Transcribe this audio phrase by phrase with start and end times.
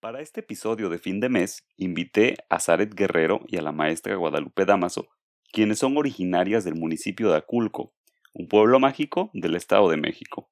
[0.00, 4.16] Para este episodio de fin de mes, invité a Zaret Guerrero y a la maestra
[4.16, 5.08] Guadalupe Damaso,
[5.52, 7.92] quienes son originarias del municipio de Aculco,
[8.32, 10.50] un pueblo mágico del Estado de México.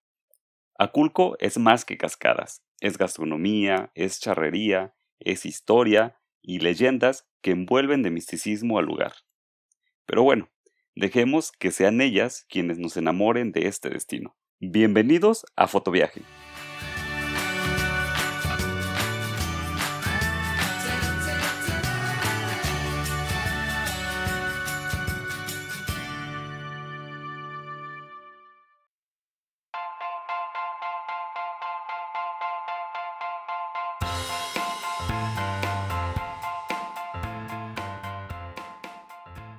[0.78, 8.02] Aculco es más que cascadas, es gastronomía, es charrería, es historia y leyendas que envuelven
[8.02, 9.14] de misticismo al lugar.
[10.04, 10.50] Pero bueno,
[10.94, 14.36] dejemos que sean ellas quienes nos enamoren de este destino.
[14.60, 16.20] Bienvenidos a Fotoviaje.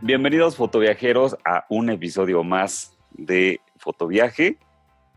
[0.09, 4.57] Bienvenidos fotoviajeros a un episodio más de Fotoviaje.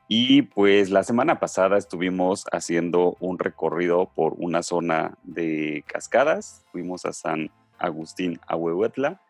[0.06, 6.66] Y pues la semana pasada estuvimos haciendo un recorrido por una zona de cascadas.
[6.72, 9.22] Fuimos a San Agustín Ahuehuetla,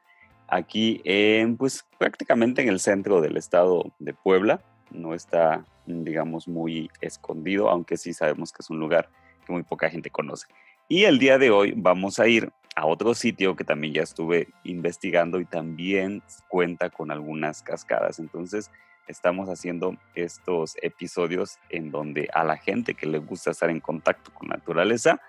[0.49, 4.65] aquí en pues prácticamente en el centro del estado de Puebla.
[4.91, 9.11] No está digamos muy escondido, aunque sí sabemos que es un lugar
[9.47, 10.49] que muy poca gente conoce.
[10.89, 14.49] Y el día de hoy vamos a ir a otro sitio que también ya estuve
[14.65, 18.19] investigando y también cuenta con algunas cascadas.
[18.19, 18.71] Entonces,
[19.07, 24.33] estamos haciendo estos episodios en donde a la gente que le gusta estar en contacto
[24.33, 25.21] con naturaleza,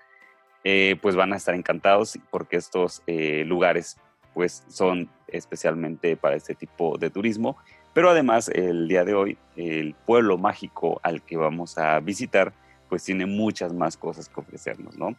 [0.62, 3.98] eh, pues van a estar encantados porque estos eh, lugares
[4.32, 7.56] pues son especialmente para este tipo de turismo.
[7.92, 12.52] Pero además el día de hoy el pueblo mágico al que vamos a visitar
[12.88, 15.16] pues tiene muchas más cosas que ofrecernos, ¿no?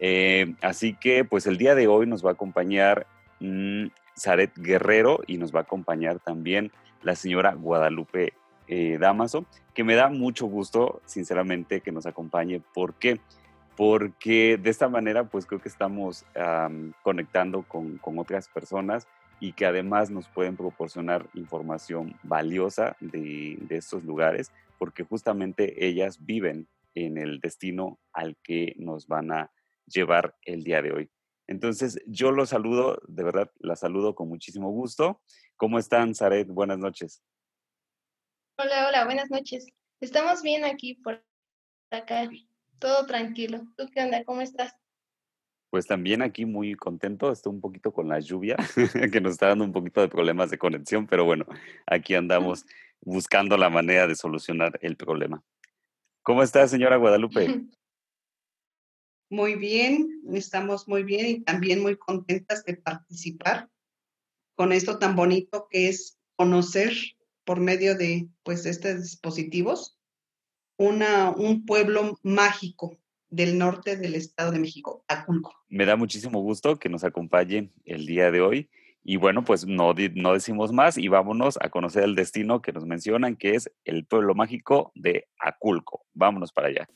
[0.00, 3.06] Eh, así que pues el día de hoy nos va a acompañar
[3.40, 3.86] mm,
[4.18, 8.32] Zaret Guerrero y nos va a acompañar también la señora Guadalupe
[8.66, 12.62] eh, Damaso, que me da mucho gusto, sinceramente, que nos acompañe.
[12.72, 13.20] ¿Por qué?
[13.76, 16.24] Porque de esta manera pues creo que estamos
[17.02, 19.08] conectando con, otras personas
[19.40, 26.68] y que además nos pueden proporcionar información valiosa de estos lugares, porque justamente ellas viven
[26.94, 29.50] en el destino al que nos van a
[29.86, 31.10] llevar el día de hoy.
[31.46, 35.20] Entonces, yo los saludo, de verdad, la saludo con muchísimo gusto.
[35.56, 36.48] ¿Cómo están, Zaret?
[36.48, 37.22] Buenas noches.
[38.56, 39.66] Hola, hola, buenas noches.
[40.00, 41.24] Estamos bien aquí por
[41.90, 42.28] acá,
[42.78, 43.62] todo tranquilo.
[43.76, 44.24] ¿Tú qué onda?
[44.24, 44.74] ¿Cómo estás?
[45.70, 48.56] Pues también aquí muy contento, estoy un poquito con la lluvia,
[49.12, 51.46] que nos está dando un poquito de problemas de conexión, pero bueno,
[51.86, 52.64] aquí andamos
[53.00, 55.42] buscando la manera de solucionar el problema.
[56.22, 57.64] ¿Cómo está, señora Guadalupe?
[59.30, 63.68] Muy bien, estamos muy bien y también muy contentas de participar
[64.54, 66.92] con esto tan bonito que es conocer
[67.44, 69.98] por medio de pues estos dispositivos
[70.76, 72.98] una, un pueblo mágico
[73.30, 75.52] del norte del Estado de México, Aculco.
[75.68, 78.70] Me da muchísimo gusto que nos acompañe el día de hoy.
[79.02, 82.86] Y bueno, pues no, no decimos más y vámonos a conocer el destino que nos
[82.86, 86.06] mencionan, que es el pueblo mágico de Aculco.
[86.14, 86.88] Vámonos para allá.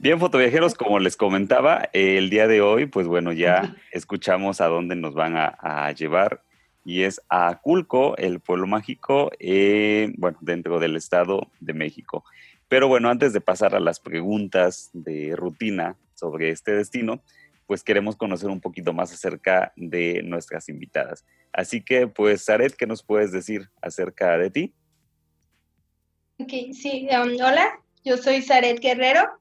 [0.00, 4.94] Bien, fotoviajeros, como les comentaba, el día de hoy, pues bueno, ya escuchamos a dónde
[4.94, 6.44] nos van a, llevar
[6.84, 12.24] y es a Aculco, el pueblo mágico, eh, bueno, dentro del Estado de México.
[12.68, 17.20] Pero bueno, antes de pasar a las preguntas de rutina sobre este destino,
[17.66, 21.24] pues queremos conocer un poquito más acerca de nuestras invitadas.
[21.52, 24.74] Así que, pues, Zaret, ¿qué nos puedes decir acerca de ti?
[26.38, 29.37] Ok, sí, um, hola, yo soy Zaret Guerrero,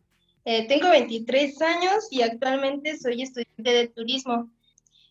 [0.50, 4.50] eh, tengo 23 años y actualmente soy estudiante de turismo.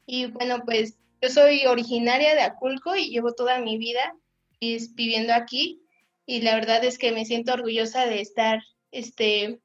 [0.06, 4.16] Y bueno, pues yo soy originaria de Aculco y llevo toda mi vida
[4.60, 5.82] viviendo aquí.
[6.24, 9.60] Y la verdad es que me siento orgullosa de estar este,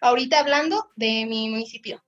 [0.00, 2.00] ahorita hablando de mi municipio.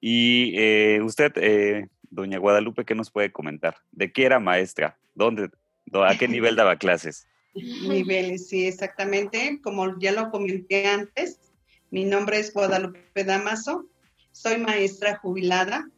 [0.00, 3.78] Y eh, usted, eh, doña Guadalupe, ¿qué nos puede comentar?
[3.90, 4.96] ¿De qué era maestra?
[5.12, 5.50] ¿Dónde,
[5.92, 7.26] ¿A qué nivel daba clases?
[7.54, 9.58] Niveles, sí, exactamente.
[9.60, 11.40] Como ya lo comenté antes,
[11.90, 13.86] mi nombre es Guadalupe Damaso,
[14.32, 15.88] soy maestra jubilada,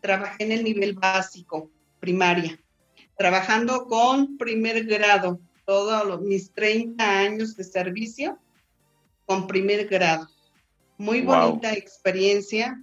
[0.00, 2.60] trabajé en el nivel básico, primaria,
[3.16, 8.38] trabajando con primer grado, todos mis 30 años de servicio
[9.24, 10.28] con primer grado.
[10.98, 12.82] Muy bonita experiencia,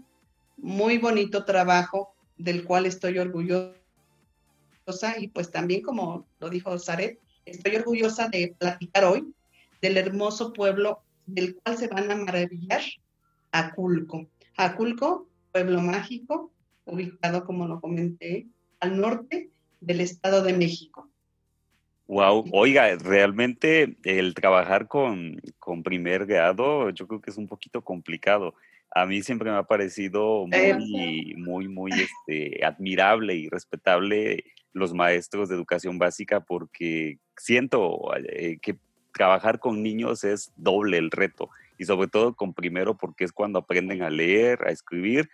[0.57, 3.75] muy bonito trabajo del cual estoy orgullosa
[5.19, 9.31] y pues también como lo dijo Zaret, estoy orgullosa de platicar hoy
[9.81, 12.81] del hermoso pueblo del cual se van a maravillar
[13.51, 14.27] Aculco.
[14.55, 16.51] Aculco, pueblo mágico,
[16.85, 18.47] ubicado, como lo comenté,
[18.79, 21.09] al norte del Estado de México.
[22.07, 27.83] Wow, oiga, realmente el trabajar con, con, primer grado yo creo que es un poquito
[27.83, 28.55] complicado.
[28.95, 34.93] A mí siempre me ha parecido Eh, muy, muy, muy este, admirable y respetable los
[34.93, 38.77] maestros de educación básica porque siento eh, que
[39.17, 41.49] trabajar con niños es doble el reto
[41.79, 45.27] y sobre todo con primero porque es cuando aprenden a leer, a escribir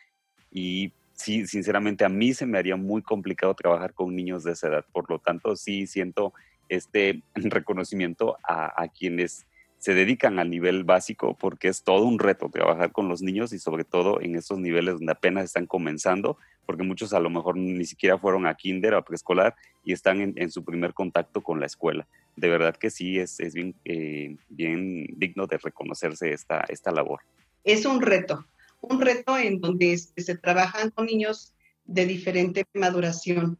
[0.52, 4.70] y sí, sinceramente a mí se me haría muy complicado trabajar con niños de esa
[4.70, 4.86] edad.
[4.94, 6.34] Por lo tanto, sí siento
[6.70, 9.46] este reconocimiento a, quienes
[9.80, 13.60] se dedican al nivel básico porque es todo un reto trabajar con los niños y
[13.60, 17.84] sobre todo en estos niveles donde apenas están comenzando, porque muchos a lo mejor ni
[17.84, 21.66] siquiera fueron a kinder o a preescolar y están en su primer contacto con la
[21.66, 22.08] escuela.
[22.36, 27.22] De verdad que sí, es, es bien, eh, bien digno de reconocerse esta, esta labor.
[27.64, 28.46] Es un reto,
[28.82, 31.54] un reto en donde se trabajan con niños
[31.86, 33.60] de diferente maduración,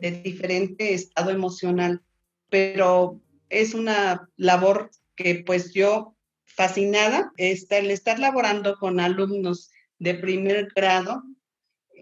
[0.00, 2.02] de diferente estado emocional,
[2.50, 6.14] pero es una labor que pues yo
[6.44, 11.22] fascinada, el estar laborando con alumnos de primer grado,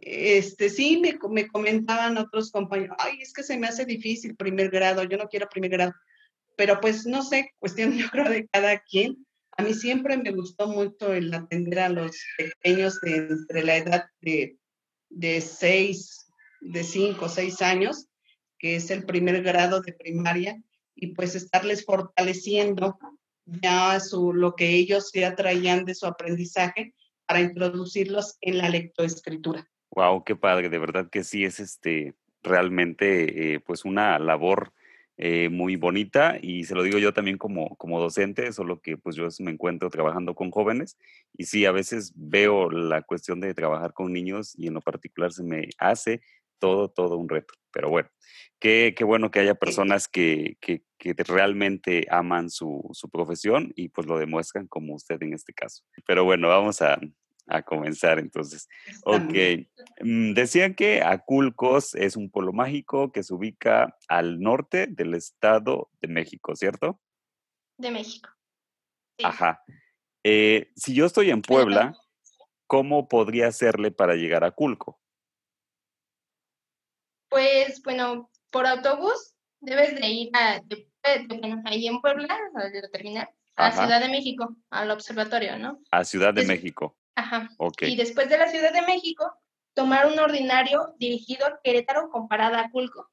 [0.02, 4.68] este sí me, me comentaban otros compañeros, ay, es que se me hace difícil primer
[4.68, 5.94] grado, yo no quiero primer grado,
[6.56, 9.26] pero pues no sé, cuestión yo creo de cada quien.
[9.56, 14.04] A mí siempre me gustó mucho el atender a los pequeños de entre la edad
[14.20, 14.56] de,
[15.10, 16.26] de seis,
[16.60, 18.08] de cinco, seis años,
[18.58, 20.60] que es el primer grado de primaria,
[20.94, 22.98] y pues estarles fortaleciendo
[23.44, 26.94] ya su, lo que ellos ya traían de su aprendizaje
[27.26, 29.68] para introducirlos en la lectoescritura.
[29.94, 34.72] Wow, qué padre, de verdad que sí es este realmente eh, pues una labor
[35.18, 39.16] eh, muy bonita y se lo digo yo también como, como docente, solo que pues
[39.16, 40.96] yo me encuentro trabajando con jóvenes
[41.36, 45.30] y sí, a veces veo la cuestión de trabajar con niños y en lo particular
[45.30, 46.22] se me hace
[46.58, 47.52] todo, todo un reto.
[47.70, 48.08] Pero bueno,
[48.58, 53.88] qué, qué bueno que haya personas que, que, que realmente aman su, su, profesión y
[53.90, 55.84] pues lo demuestran como usted en este caso.
[56.06, 56.98] Pero bueno, vamos a,
[57.46, 58.68] a comenzar entonces.
[59.04, 59.34] Ok,
[60.00, 65.90] mm, decían que Aculcos es un pueblo mágico que se ubica al norte del Estado
[66.00, 67.00] de México, ¿cierto?
[67.78, 68.30] De México.
[69.18, 69.24] Sí.
[69.26, 69.62] Ajá.
[70.24, 71.96] Eh, si yo estoy en Puebla,
[72.66, 75.00] ¿cómo podría hacerle para llegar a Culco?
[77.28, 82.38] Pues bueno, por autobús debes de ir a, de, de, bueno, ahí en Puebla,
[83.56, 83.82] a Ajá.
[83.82, 85.80] Ciudad de México, al observatorio, ¿no?
[85.90, 86.96] A Ciudad de es, México.
[87.14, 87.50] Ajá.
[87.58, 87.92] Okay.
[87.92, 89.32] Y después de la Ciudad de México,
[89.74, 93.10] tomar un ordinario dirigido a Querétaro con parada a Aculco,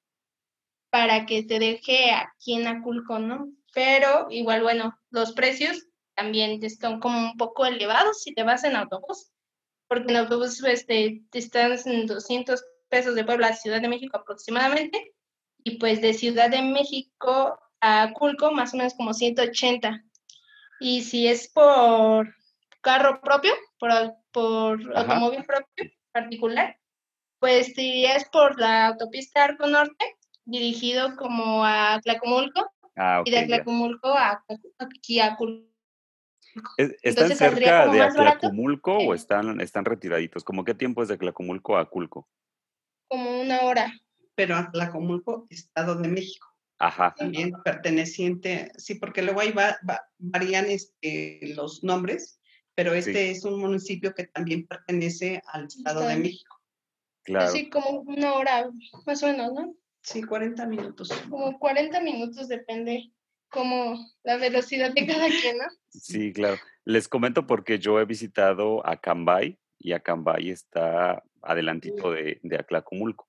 [0.89, 3.51] para que te deje aquí en Aculco, ¿no?
[3.73, 5.85] Pero igual, bueno, los precios
[6.15, 9.31] también están como un poco elevados si te vas en autobús,
[9.87, 14.17] porque en autobús este, te están en 200 pesos de Puebla a Ciudad de México
[14.17, 15.13] aproximadamente,
[15.63, 20.03] y pues de Ciudad de México a Aculco más o menos como 180.
[20.79, 22.33] Y si es por
[22.81, 23.91] carro propio, por,
[24.31, 26.77] por automóvil propio particular,
[27.39, 33.35] pues te irías por la autopista Arco Norte, dirigido como a Tlacomulco, ah, okay, y
[33.35, 34.43] de Tlacomulco a,
[34.79, 35.69] aquí a Culco.
[36.77, 40.43] ¿Están Entonces, cerca de Atlacomulco o están, están retiraditos?
[40.43, 42.27] ¿Cómo qué tiempo es de Atlacomulco a Culco?
[43.07, 43.93] Como una hora.
[44.35, 46.47] Pero Atlacomulco, Estado de México.
[46.79, 47.13] Ajá.
[47.17, 52.38] También perteneciente, sí, porque luego ahí va, va, varían este, los nombres,
[52.79, 53.31] pero este sí.
[53.31, 56.61] es un municipio que también pertenece al Estado de México.
[57.25, 57.51] Claro.
[57.51, 58.69] Sí, como una hora,
[59.05, 59.75] más o menos, ¿no?
[60.01, 61.11] Sí, 40 minutos.
[61.29, 63.11] Como 40 minutos, depende
[63.49, 65.65] como la velocidad de cada quien, ¿no?
[65.89, 66.55] Sí, claro.
[66.85, 73.27] Les comento porque yo he visitado Acambay y Acambay está adelantito de, de Aclacumulco.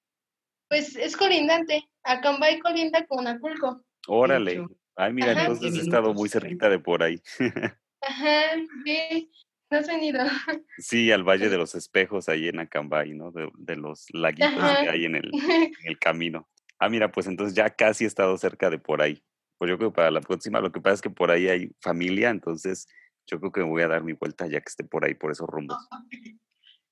[0.68, 1.90] Pues es colindante.
[2.04, 3.84] Acambay colinda con Aculco.
[4.06, 4.64] Órale.
[4.94, 7.20] Ay, mira, Ajá, entonces he estado muy cerquita de por ahí.
[8.02, 9.30] Ajá, sí.
[9.70, 10.20] ¿No has venido?
[10.78, 13.30] Sí, al Valle de los Espejos, ahí en Acambay, ¿no?
[13.30, 14.82] De, de los laguitos Ajá.
[14.82, 16.48] que hay en el, en el camino.
[16.78, 19.22] Ah, mira, pues entonces ya casi he estado cerca de por ahí.
[19.58, 21.70] Pues yo creo que para la próxima, lo que pasa es que por ahí hay
[21.80, 22.88] familia, entonces
[23.26, 25.30] yo creo que me voy a dar mi vuelta ya que esté por ahí, por
[25.30, 25.76] esos rumbos.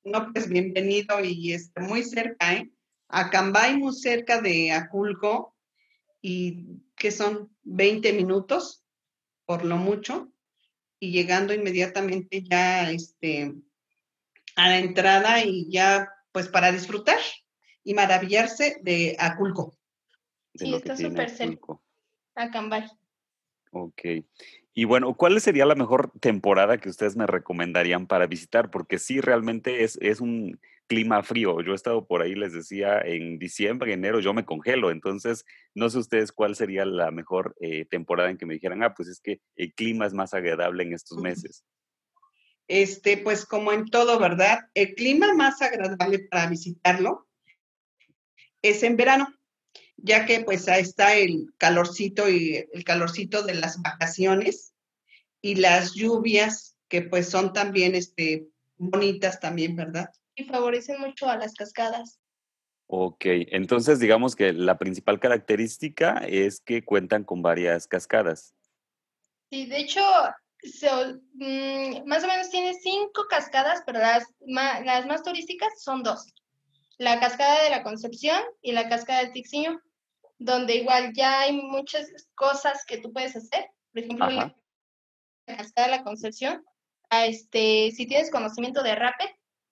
[0.04, 2.70] No, pues bienvenido y está muy cerca, ¿eh?
[3.08, 5.56] Acambay, muy cerca de Aculco,
[6.20, 8.84] y que son 20 minutos,
[9.46, 10.30] por lo mucho,
[11.00, 13.54] y llegando inmediatamente ya este,
[14.56, 17.18] a la entrada y ya pues para disfrutar
[17.84, 19.74] y maravillarse de Aculco.
[20.52, 21.78] De sí, está súper cerca.
[22.34, 22.86] Acambay.
[23.70, 24.02] Ok.
[24.74, 28.70] Y bueno, ¿cuál sería la mejor temporada que ustedes me recomendarían para visitar?
[28.70, 31.60] Porque sí, realmente es, es un clima frío.
[31.60, 34.90] Yo he estado por ahí, les decía, en diciembre, enero, yo me congelo.
[34.90, 38.94] Entonces, no sé ustedes cuál sería la mejor eh, temporada en que me dijeran, ah,
[38.94, 41.64] pues es que el clima es más agradable en estos meses.
[42.66, 44.60] Este, pues como en todo, ¿verdad?
[44.74, 47.28] El clima más agradable para visitarlo
[48.60, 49.32] es en verano,
[49.96, 54.74] ya que pues ahí está el calorcito y el calorcito de las vacaciones
[55.40, 60.10] y las lluvias que pues son también este, bonitas también, ¿verdad?
[60.38, 62.20] Y favorecen mucho a las cascadas.
[62.86, 68.54] Ok, entonces digamos que la principal característica es que cuentan con varias cascadas.
[69.50, 70.00] Sí, de hecho,
[71.34, 76.32] mm, más o menos tiene cinco cascadas, pero las, las más turísticas son dos.
[76.98, 79.82] La cascada de la Concepción y la cascada del Tixiño,
[80.38, 83.66] donde igual ya hay muchas cosas que tú puedes hacer.
[83.92, 86.64] Por ejemplo, la cascada de la Concepción
[87.10, 89.28] este, si tienes conocimiento de rappel,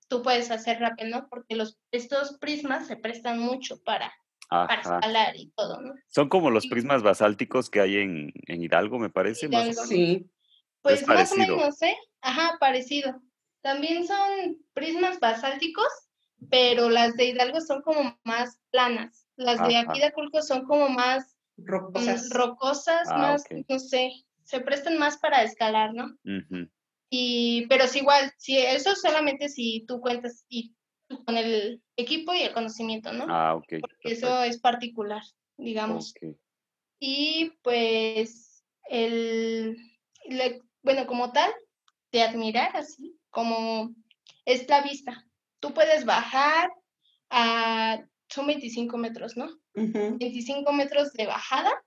[0.09, 1.29] tú puedes hacer rappel, ¿no?
[1.29, 4.13] Porque los, estos prismas se prestan mucho para,
[4.49, 5.95] para escalar y todo, ¿no?
[6.09, 9.49] Son como los prismas basálticos que hay en, Hidalgo, me parece.
[9.87, 10.31] sí.
[10.83, 11.97] Pues más o menos, ¿eh?
[12.21, 13.21] Ajá, parecido.
[13.61, 15.89] También son prismas basálticos,
[16.49, 19.27] pero las de Hidalgo son como más planas.
[19.35, 24.13] Las de aquí de Aculco son como más rocosas, rocosas ah, más, no sé,
[24.45, 26.17] se prestan más para escalar, ¿no?
[27.11, 30.75] Y, pero es igual, si eso solamente si tú cuentas y
[31.25, 33.27] con el equipo y el conocimiento, ¿no?
[33.29, 33.75] Ah, ok.
[33.81, 35.23] Porque eso es particular,
[35.57, 36.15] digamos.
[36.99, 39.77] Y pues, el,
[40.83, 41.53] bueno, como tal,
[42.13, 43.95] de admirar así, como
[44.45, 45.27] es la vista.
[45.61, 46.71] Tú puedes bajar
[47.31, 49.49] a, son 25 metros, ¿no?
[49.75, 51.85] 25 metros de bajada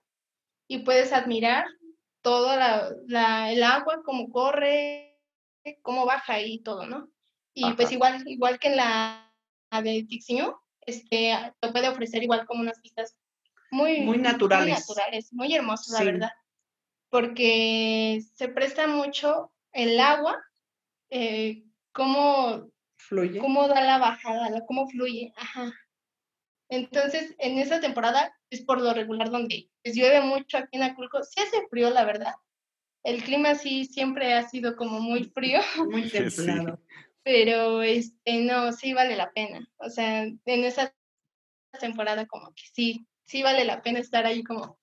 [0.68, 1.66] y puedes admirar
[2.22, 5.09] todo la, el agua, cómo corre,
[5.82, 7.10] cómo baja y todo, ¿no?
[7.54, 9.32] Y pues igual, igual que en la,
[9.70, 13.16] de Tixiño, este, te puede ofrecer igual como unas vistas
[13.70, 14.66] muy, muy naturales.
[14.66, 16.30] Muy naturales, muy hermosas, la verdad.
[17.08, 20.42] Porque se presta mucho el agua,
[21.10, 23.40] eh, cómo, fluye.
[23.40, 25.32] cómo da la bajada, cómo fluye.
[25.36, 25.72] Ajá.
[26.68, 31.22] Entonces, en esa temporada es por lo regular donde pues, llueve mucho aquí en Aculco.
[31.24, 32.34] Sí hace frío, la verdad,
[33.02, 35.60] el clima sí siempre ha sido como muy frío.
[35.90, 36.80] Muy templado.
[37.22, 39.66] Pero este no, sí vale la pena.
[39.76, 40.94] O sea, en esa
[41.78, 44.78] temporada como que sí, sí vale la pena estar ahí como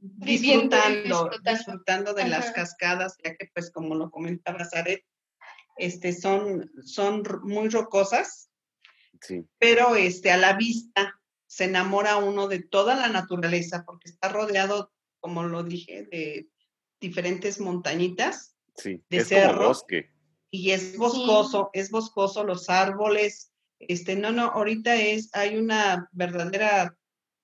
[0.00, 5.04] disfrutando, disfrutando, de las cascadas, ya que pues como lo comentaba Zaret,
[5.76, 8.50] este son, son muy rocosas,
[9.20, 9.44] sí.
[9.58, 14.92] pero este a la vista se enamora uno de toda la naturaleza porque está rodeado,
[15.20, 16.48] como lo dije, de
[17.00, 19.68] diferentes montañitas sí, de es cerro.
[19.68, 20.10] bosque.
[20.50, 23.52] Y es boscoso, es boscoso los árboles.
[23.78, 26.96] Este, no, no, ahorita es, hay una verdadera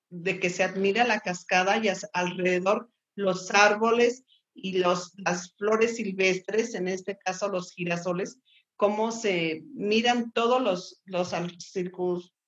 [0.09, 6.75] de que se admira la cascada y alrededor los árboles y los, las flores silvestres,
[6.75, 8.39] en este caso los girasoles,
[8.77, 11.33] cómo se miran todos los, los,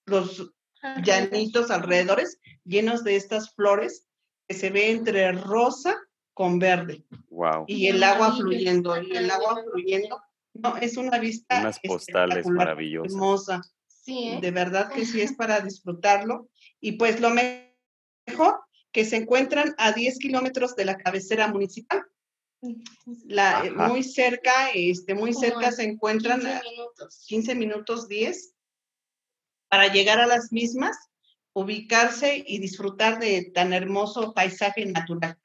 [0.07, 0.53] los
[1.03, 4.07] llanitos alrededores llenos de estas flores
[4.49, 5.97] que se ve entre rosa
[6.35, 7.05] con verde.
[7.31, 7.65] Wow.
[7.69, 10.21] Y el agua fluyendo, y el agua fluyendo.
[10.53, 11.61] No, es una vista.
[11.61, 13.13] Unas postales maravillosas.
[13.13, 13.63] Hermosa.
[13.87, 14.29] Sí.
[14.29, 14.39] ¿eh?
[14.41, 16.49] De verdad que sí es para disfrutarlo.
[16.81, 18.61] Y pues lo mejor,
[18.93, 22.05] que se encuentran a 10 kilómetros de la cabecera municipal.
[23.27, 27.25] La, muy cerca, este, muy cerca se encuentran 15 minutos.
[27.27, 28.55] 15 minutos 10
[29.69, 30.97] para llegar a las mismas,
[31.53, 35.37] ubicarse y disfrutar de tan hermoso paisaje natural.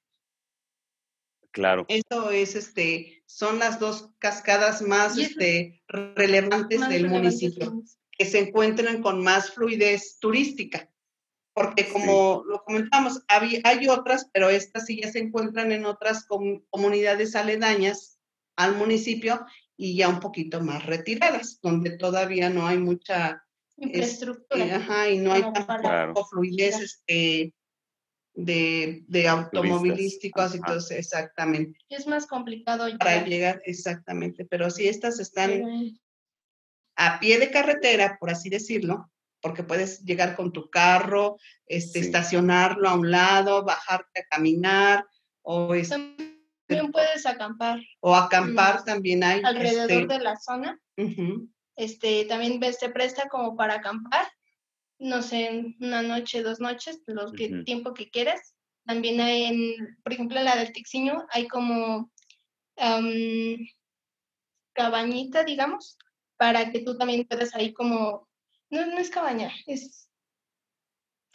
[1.52, 1.86] Claro.
[1.88, 9.02] Eso es, este, son las dos cascadas más este, relevantes del municipio, que se encuentran
[9.02, 10.90] con más fluidez turística.
[11.54, 16.26] Porque como lo comentamos, hay, hay, otras, pero estas sí ya se encuentran en otras
[16.26, 18.20] comunidades aledañas
[18.56, 23.44] al municipio y ya un poquito más retiradas, donde todavía no hay mucha
[23.78, 24.76] infraestructura.
[24.76, 27.54] ajá, y no hay tampoco fluidez este,
[28.34, 31.80] de, de automovilísticos y todo eso, exactamente.
[31.90, 35.64] Es más complicado Para llegar, exactamente, pero si estas están
[36.96, 39.10] a pie de carretera, por así decirlo,
[39.42, 45.06] porque puedes llegar con tu carro, este, estacionarlo a un lado, bajarte a caminar,
[45.42, 45.96] o este,
[46.68, 47.80] también puedes acampar.
[48.00, 49.42] O acampar también hay.
[49.44, 50.80] Alrededor este de la zona.
[51.76, 54.28] este, también se presta como para acampar
[55.00, 58.54] no sé, una noche, dos noches, lo que, tiempo que quieras.
[58.86, 62.12] También hay, en, por ejemplo, en la del Tixiño hay como
[64.74, 65.98] cabañita, digamos,
[66.38, 68.30] para que tú también puedas ahí como
[68.70, 70.10] no, no es cabaña, es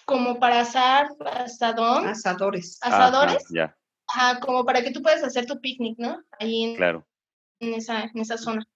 [0.04, 2.06] como para asar, asadón.
[2.06, 2.78] Asadores.
[2.82, 3.44] Asadores.
[3.50, 6.22] ya, Ajá, como para que tú puedas hacer tu picnic, ¿no?
[6.38, 7.06] Ahí en, claro.
[7.60, 8.66] en esa, en esa zona.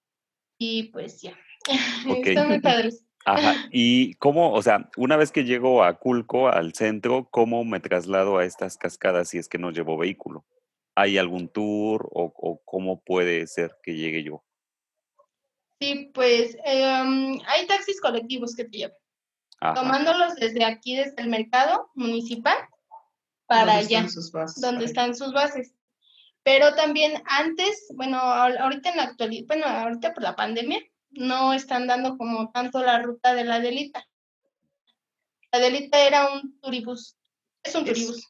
[0.57, 1.37] Y pues ya.
[2.23, 3.05] Están muy padres.
[3.35, 3.55] Ajá.
[3.71, 8.37] ¿Y cómo, o sea, una vez que llego a Culco, al centro, cómo me traslado
[8.37, 10.45] a estas cascadas si es que no llevo vehículo?
[10.95, 14.43] ¿Hay algún tour o, o cómo puede ser que llegue yo?
[15.79, 18.97] Sí, pues em, hay taxis colectivos que te llevan.
[19.61, 19.75] Ajá.
[19.75, 22.57] Tomándolos desde aquí, desde el mercado municipal,
[23.45, 23.99] para ¿Dónde allá.
[24.07, 25.73] están donde están sus bases.
[26.43, 30.79] Pero también antes, bueno, ahor- ahorita en la actualidad, bueno, ahorita por la pandemia,
[31.11, 34.05] no están dando como tanto la ruta de la Delita.
[35.51, 37.17] La Delita era un turibús,
[37.63, 38.27] es un turibús,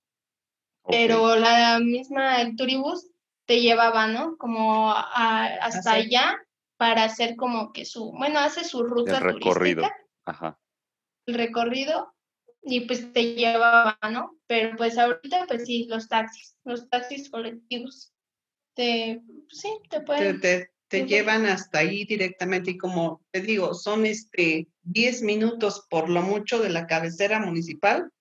[0.87, 3.07] pero la misma, el turibús
[3.45, 4.37] te llevaba, ¿no?
[4.37, 6.37] Como a- hasta allá
[6.77, 9.81] para hacer como que su, bueno, hace su ruta El recorrido.
[9.81, 10.59] turística, Ajá.
[11.25, 12.13] el recorrido
[12.61, 14.37] y pues te llevaba, ¿no?
[14.47, 18.13] Pero pues ahorita pues sí, los taxis, los taxis colectivos
[18.75, 21.07] te, pues, sí, te te, pueden, te- te Ujú.
[21.07, 26.59] llevan hasta ahí directamente y como te digo, son este 10 minutos por lo mucho
[26.59, 28.11] de la cabecera municipal,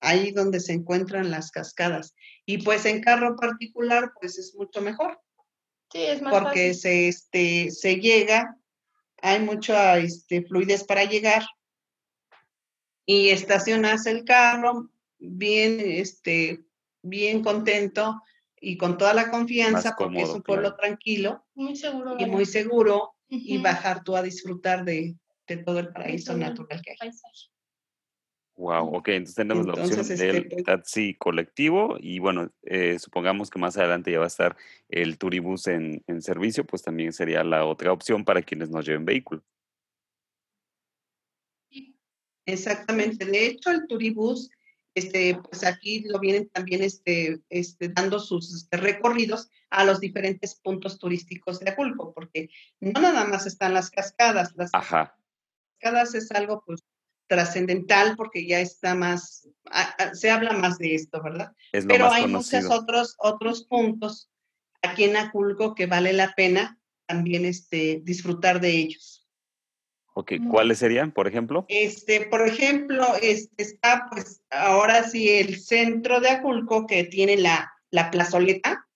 [0.00, 2.14] ahí donde se encuentran las cascadas.
[2.46, 5.20] Y pues en carro particular, pues es mucho mejor,
[5.92, 6.74] sí, es más porque fácil.
[6.74, 8.56] se, este, se llega,
[9.20, 11.44] hay mucha este, fluidez para llegar
[13.06, 16.64] y estacionas el carro bien, este,
[17.02, 18.20] bien contento
[18.64, 20.76] y con toda la confianza, porque es un pueblo claro.
[20.76, 22.16] tranquilo Muy seguro.
[22.18, 25.16] y muy seguro y bajar tú a disfrutar de,
[25.46, 26.96] de todo el paraíso todo natural que hay.
[26.96, 27.50] paisaje.
[28.56, 32.98] Wow, ok, entonces tenemos la opción Entonces, este, del pues- taxi colectivo y bueno, eh,
[33.00, 34.56] supongamos que más adelante ya va a estar
[34.88, 39.04] el turibús en, en servicio, pues también sería la otra opción para quienes no lleven
[39.04, 39.42] vehículo.
[42.46, 43.24] Exactamente.
[43.24, 44.50] De hecho, el turibús,
[44.94, 50.54] este, pues aquí lo vienen también este, este, dando sus este, recorridos a los diferentes
[50.54, 52.48] puntos turísticos de Aculco, porque
[52.80, 55.16] no nada más están las cascadas, las Ajá,
[55.80, 56.82] cascadas es algo pues
[57.26, 61.52] trascendental porque ya está más, a- a- se habla más de esto, ¿verdad?
[61.72, 64.30] es Pero hay muchos otros, otros puntos
[64.82, 69.23] aquí en Aculco que vale la pena también este, disfrutar de ellos.
[70.16, 70.32] Ok.
[70.48, 71.66] ¿cuáles serían, por ejemplo?
[71.68, 77.72] Este, por ejemplo, este, está pues ahora sí el centro de Aculco que tiene la,
[77.90, 78.88] la plazoleta,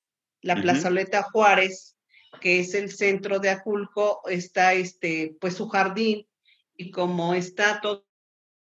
[0.43, 0.63] la Ujú.
[0.63, 1.97] plazoleta Juárez,
[2.41, 6.27] que es el centro de Aculco, está este, pues su jardín
[6.77, 8.07] y como está todo,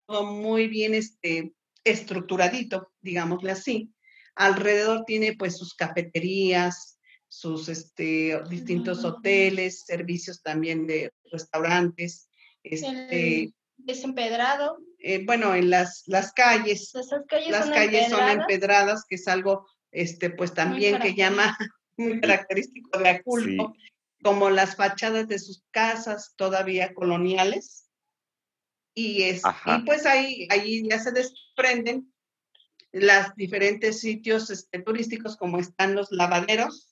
[0.06, 3.94] todo muy bien este, estructuradito, digámosle así,
[4.36, 12.27] alrededor tiene pues sus cafeterías, sus este, distintos hoteles, servicios también de restaurantes,
[12.72, 18.30] este, El desempedrado, eh, bueno, en las, las calles, esas calles las son calles son
[18.30, 21.58] empedradas, que es algo, este, pues también que llama
[21.98, 23.76] muy característico de Aculco,
[24.24, 27.90] como las fachadas de sus casas todavía coloniales.
[28.96, 32.12] Y, es, y pues ahí, ahí ya se desprenden
[32.92, 36.87] los diferentes sitios este, turísticos como están los lavaderos,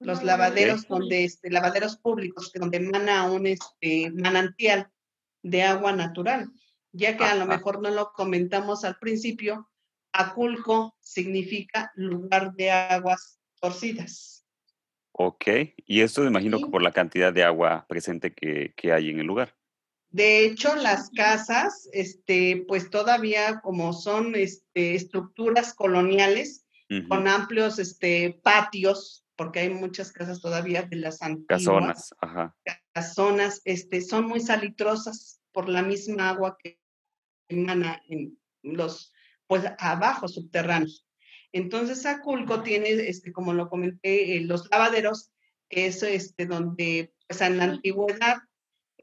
[0.00, 4.90] los lavaderos donde este, lavaderos públicos que donde emana un este, manantial
[5.42, 6.50] de agua natural,
[6.92, 9.68] ya que a lo mejor no lo comentamos al principio,
[10.12, 14.46] Aculco significa lugar de aguas torcidas.
[15.12, 15.46] Ok,
[15.84, 19.18] y esto me imagino que por la cantidad de agua presente que, que hay en
[19.18, 19.56] el lugar.
[20.10, 26.64] De hecho, las casas, este, pues todavía como son este, estructuras coloniales
[27.08, 31.46] con amplios este, patios, porque hay muchas casas todavía de las antiguas.
[31.64, 32.56] Casonas, ajá.
[32.92, 36.80] las zonas este, son muy salitrosas por la misma agua que
[37.48, 39.12] emana en los,
[39.46, 41.06] pues abajo subterráneos.
[41.52, 45.30] Entonces, Aculco tiene, este, como lo comenté, eh, los lavaderos,
[45.70, 48.38] que es este, donde, pues en la antigüedad,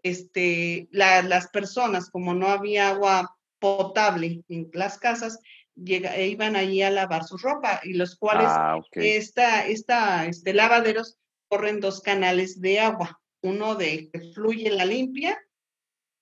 [0.03, 5.39] este, la- las personas, como no había agua potable en las casas,
[5.75, 10.53] llega, e iban allí a lavar su ropa, y los cuales Ah, esta, esta, este,
[10.53, 15.37] lavaderos corren dos canales de agua, uno de que fluye la limpia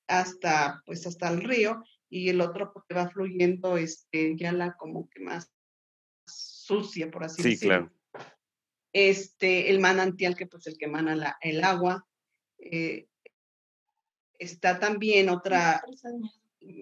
[0.07, 5.09] hasta, pues, hasta el río y el otro porque va fluyendo, este, ya la como
[5.09, 5.51] que más
[6.27, 7.89] sucia, por así Sí, decirlo.
[8.13, 8.29] claro.
[8.93, 12.05] Este, el manantial que pues el que emana la- el agua.
[12.59, 13.07] eh,
[14.39, 15.81] está también otra,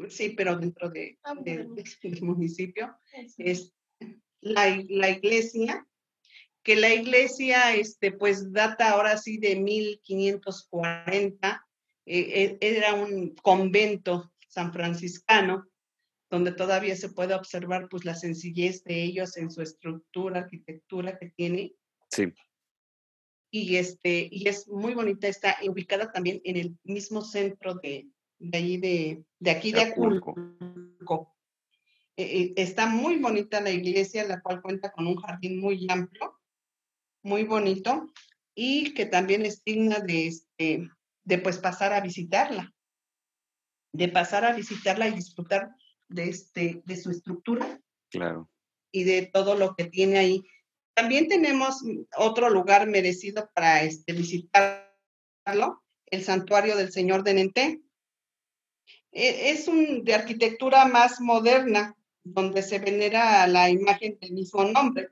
[0.09, 1.67] sí, pero dentro de, Ah, de-
[2.03, 2.95] del municipio,
[3.37, 3.73] es
[4.41, 5.85] la, la iglesia,
[6.63, 11.65] que la iglesia, este, pues data ahora sí de 1540,
[12.05, 15.65] eh, era un convento san franciscano
[16.29, 21.31] donde todavía se puede observar pues la sencillez de ellos en su estructura, arquitectura que
[21.35, 21.73] tiene.
[22.09, 22.31] Sí.
[23.51, 28.07] Y, este, y es muy bonita, está ubicada también en el mismo centro de,
[28.41, 30.35] de allí, de, de aquí de Acapulco.
[32.17, 36.39] Eh, eh, está muy bonita la iglesia, la cual cuenta con un jardín muy amplio,
[37.23, 38.11] muy bonito,
[38.55, 40.89] y que también es digna de, este,
[41.23, 42.73] de pues pasar a visitarla,
[43.93, 45.71] de pasar a visitarla y disfrutar
[46.09, 47.81] de, este, de su estructura.
[48.09, 48.49] Claro.
[48.91, 50.43] Y de todo lo que tiene ahí.
[50.93, 51.81] También tenemos
[52.17, 57.81] otro lugar merecido para este, visitarlo, el santuario del Señor de Nenté.
[59.11, 65.09] E, es un de arquitectura más moderna, donde se venera la imagen del mismo nombre,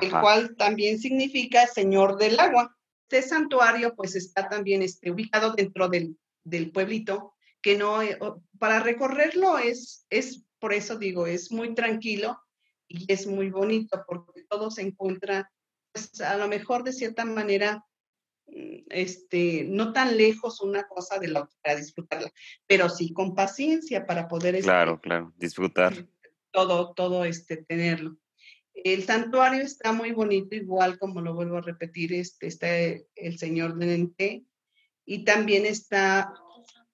[0.00, 2.76] el cual también significa Señor del Agua.
[3.08, 8.18] Este santuario pues está también este, ubicado dentro del, del pueblito que no, eh,
[8.58, 12.40] para recorrerlo es, es, por eso digo, es muy tranquilo
[12.88, 15.50] y es muy bonito porque todo se encuentra,
[15.92, 17.84] pues, a lo mejor de cierta manera,
[18.90, 22.30] este, no tan lejos una cosa de la otra para disfrutarla,
[22.66, 24.54] pero sí con paciencia para poder...
[24.54, 26.06] Este, claro, claro, disfrutar.
[26.50, 28.16] Todo, todo este, tenerlo.
[28.74, 33.76] El santuario está muy bonito, igual como lo vuelvo a repetir, este, está el Señor
[33.76, 34.44] de Nente
[35.04, 36.32] y también está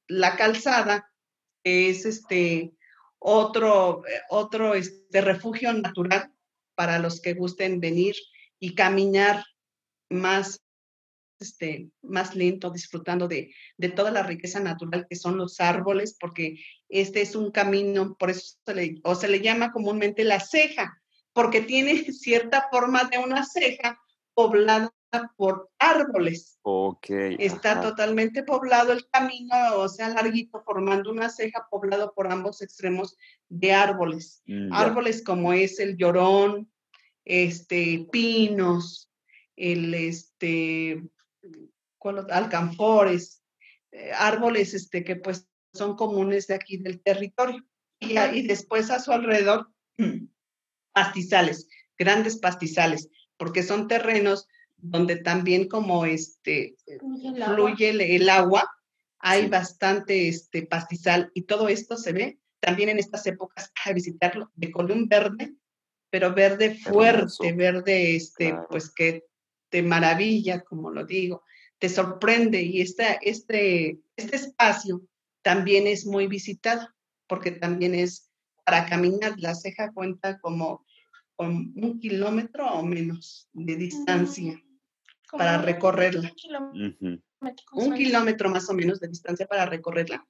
[0.08, 1.10] la calzada
[1.64, 2.72] es este
[3.18, 6.32] otro, otro este, refugio natural
[6.76, 8.14] para los que gusten venir
[8.60, 9.44] y caminar
[10.08, 10.62] más,
[11.38, 16.58] este, más lento, disfrutando de, de, toda la riqueza natural que son los árboles, porque
[16.88, 21.00] este es un camino, por eso se le, o se le llama comúnmente la ceja,
[21.32, 24.00] porque tiene cierta forma de una ceja
[24.34, 24.92] poblada
[25.36, 26.58] por árboles.
[26.62, 27.06] Ok.
[27.38, 33.16] Está totalmente poblado el camino, o sea, larguito, formando una ceja poblado por ambos extremos
[33.48, 34.42] de árboles.
[34.46, 36.70] Mm, árboles como es el llorón,
[37.24, 39.10] este, pinos,
[39.56, 41.02] el, este,
[42.30, 43.42] alcanfores,
[43.92, 47.64] eh, árboles, este, que pues son comunes de aquí del territorio.
[47.98, 49.70] Y, y después a su alrededor,
[50.92, 56.76] pastizales, grandes pastizales, porque son terrenos donde también como este
[57.46, 58.70] fluye el agua,
[59.18, 64.50] hay bastante este pastizal y todo esto se ve también en estas épocas a visitarlo
[64.54, 65.54] de color verde,
[66.10, 69.24] pero verde fuerte, verde este pues que
[69.68, 71.42] te maravilla, como lo digo,
[71.78, 75.02] te sorprende y este, este espacio
[75.42, 76.88] también es muy visitado
[77.26, 78.30] porque también es
[78.64, 80.84] para caminar, la ceja cuenta como
[81.36, 84.60] con un kilómetro o menos de distancia
[85.30, 86.32] para recorrerla.
[87.72, 90.26] Un kilómetro, más o menos de distancia para recorrerla.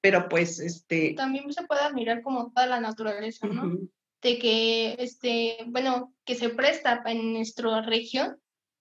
[0.00, 1.14] Pero pues, este...
[1.14, 3.78] También se puede admirar como toda la naturaleza, ¿no?
[4.22, 8.36] De que, este, bueno, que se presta en nuestra región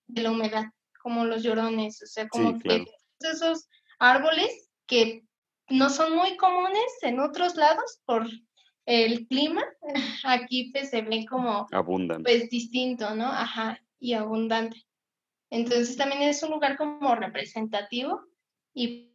[0.10, 0.66] de la humedad,
[1.02, 2.86] como los llorones, o sea, como que
[3.20, 3.68] esos
[4.00, 5.24] árboles que
[5.70, 8.28] no son muy comunes en otros lados por
[8.86, 9.64] el clima,
[10.26, 11.68] aquí pues se ve como...
[11.72, 12.24] Abundante.
[12.24, 13.26] Pues distinto, ¿no?
[13.26, 14.84] Ajá, y abundante.
[15.52, 18.22] Entonces también es un lugar como representativo
[18.74, 19.14] y,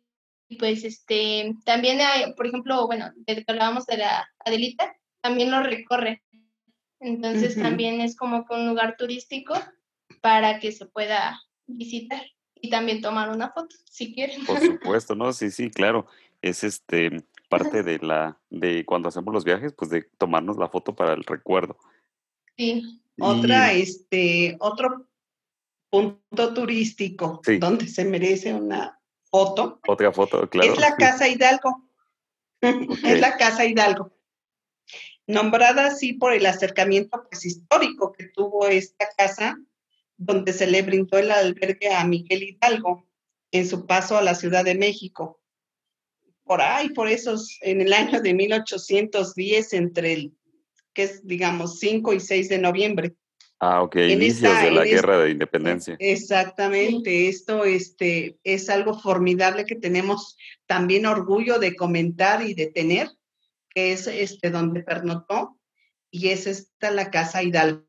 [0.59, 5.61] pues este, también hay, por ejemplo, bueno, desde que hablábamos de la Adelita, también lo
[5.63, 6.23] recorre.
[7.01, 9.55] Entonces también es como que un lugar turístico
[10.25, 12.23] para que se pueda visitar
[12.55, 14.47] y también tomar una foto, si quieren.
[14.47, 15.35] Por supuesto, ¿no?
[15.35, 16.07] Sí, sí, claro.
[16.41, 20.95] Es este parte de la, de cuando hacemos los viajes, pues de tomarnos la foto
[20.95, 21.77] para el recuerdo.
[22.57, 23.03] Sí.
[23.21, 25.07] Otra, este, otro
[25.91, 28.99] punto turístico donde se merece una
[29.31, 29.79] foto.
[29.87, 30.73] Otra foto, claro.
[30.73, 31.87] Es la Casa Hidalgo.
[33.05, 34.11] Es la Casa Hidalgo.
[35.27, 39.59] Nombrada así por el acercamiento pues, histórico que tuvo esta casa,
[40.17, 43.09] donde se le brindó el albergue a Miguel Hidalgo
[43.51, 45.41] en su paso a la Ciudad de México.
[46.45, 50.37] Por ahí, por esos, en el año de 1810, entre el,
[50.93, 53.15] que es, digamos, 5 y 6 de noviembre.
[53.61, 55.97] Ah, ok, inicios de la guerra de independencia.
[55.99, 63.09] Exactamente, esto este, es algo formidable que tenemos también orgullo de comentar y de tener,
[63.71, 65.59] que es este, donde pernotó,
[66.11, 67.87] y es esta la Casa Hidalgo.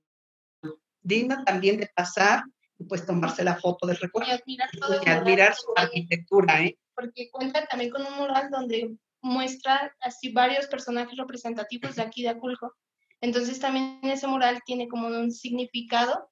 [1.05, 2.43] Digna también de pasar
[2.77, 4.29] y pues tomarse la foto del recuerdo.
[4.45, 6.77] Y admirar, su arquitectura, ¿eh?
[6.95, 12.29] Porque cuenta también con un mural donde muestra así varios personajes representativos de aquí de
[12.29, 12.73] Aculco.
[13.21, 16.29] Entonces también ese mural tiene como un significado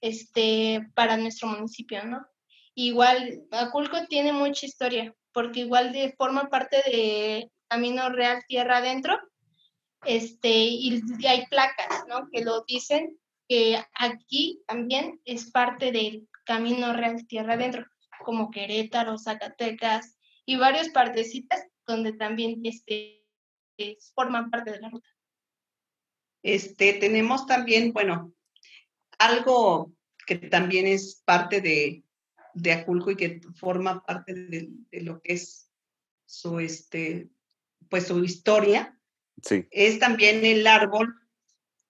[0.00, 2.24] este, para nuestro municipio, ¿no?
[2.74, 9.18] Igual, Aculco tiene mucha historia, porque igual de, forma parte de Camino Real Tierra Adentro,
[10.04, 12.28] este, y, hay placas, ¿no?
[12.32, 13.18] Que lo dicen
[13.50, 17.84] que aquí también es parte del Camino Real Tierra Adentro,
[18.24, 23.26] como Querétaro, Zacatecas y varias partecitas donde también este,
[24.14, 25.08] forman parte de la ruta.
[26.44, 28.32] Este, tenemos también, bueno,
[29.18, 29.92] algo
[30.28, 32.04] que también es parte de,
[32.54, 35.68] de Aculco y que forma parte de, lo que es
[36.24, 37.28] su, este,
[37.88, 38.96] pues su historia,
[39.42, 39.66] sí.
[39.72, 41.12] es también el árbol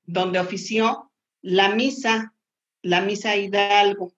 [0.06, 1.09] donde ofició
[1.42, 2.34] la misa,
[2.82, 4.12] la misa Hidalgo.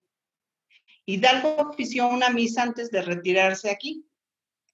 [1.06, 4.06] Hidalgo ofició una misa antes de retirarse aquí.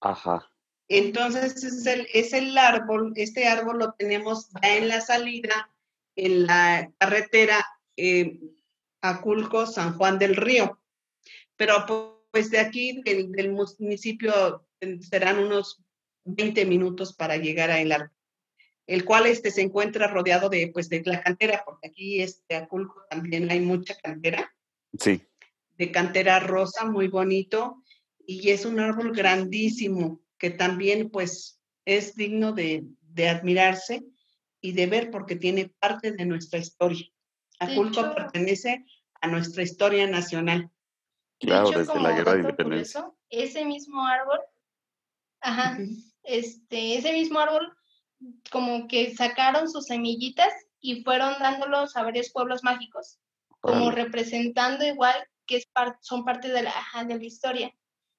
[0.01, 0.51] Ajá.
[0.89, 5.71] Entonces es el, es el árbol, este árbol lo tenemos ya en la salida,
[6.17, 7.65] en la carretera
[7.97, 8.41] eh,
[9.03, 10.81] Aculco, San Juan del Río.
[11.57, 11.85] Pero
[12.31, 14.67] pues de aquí, del, municipio,
[15.01, 15.83] serán unos
[16.25, 18.11] 20 minutos para llegar a el árbol,
[18.89, 23.05] el cual este, se encuentra rodeado de, pues, de la cantera, porque aquí este, Aculco
[23.11, 24.51] también hay mucha cantera.
[24.99, 25.23] Sí.
[25.77, 27.85] De cantera rosa, muy bonito,
[28.27, 32.87] y es un árbol grandísimo que también pues es digno de,
[33.29, 34.05] admirarse
[34.61, 37.07] y de ver porque tiene parte de nuestra historia.
[37.59, 38.87] Aculco pertenece
[39.21, 40.71] a nuestra historia nacional.
[41.41, 43.11] Claro, desde la guerra de independencia.
[43.29, 44.41] ese mismo árbol,
[45.41, 45.79] ajá,
[46.23, 47.77] este, ese mismo árbol,
[48.51, 53.19] como que sacaron sus semillitas y fueron dándolos a varios pueblos mágicos,
[53.61, 55.15] como representando igual
[55.47, 55.69] que es
[56.01, 56.75] son parte de la,
[57.07, 57.75] de la historia.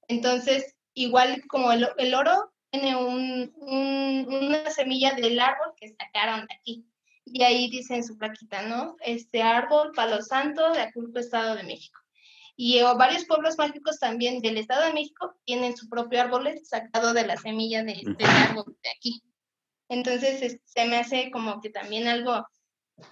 [0.07, 6.85] Entonces, igual como el, oro tiene una semilla del árbol que sacaron de aquí.
[7.25, 8.95] Y ahí dice en su plaquita, ¿no?
[9.01, 11.99] Este árbol, Palo Santo, de Aculco, Estado de México.
[12.55, 17.25] Y varios pueblos mágicos también del Estado de México tienen su propio árbol sacado de
[17.25, 19.21] la semilla de, del árbol de aquí.
[19.89, 22.47] Entonces, se me hace como que también algo,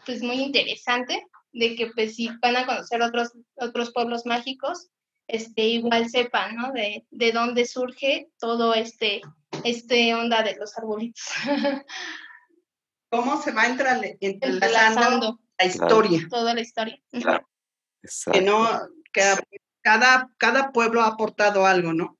[0.06, 4.90] pues, muy interesante de que, pues, si van a conocer otros, otros pueblos mágicos,
[5.28, 6.72] este, igual sepan, ¿no?
[6.72, 9.22] De, de dónde surge todo este,
[9.63, 11.24] este onda de los arbolitos.
[13.10, 16.28] ¿Cómo se va entrelazando la historia?
[16.30, 17.02] Toda la historia.
[18.32, 18.68] Que no,
[19.82, 22.18] cada, cada pueblo ha aportado algo, ¿no?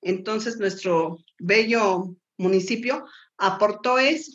[0.00, 3.04] Entonces nuestro bello municipio
[3.38, 4.32] aportó eso,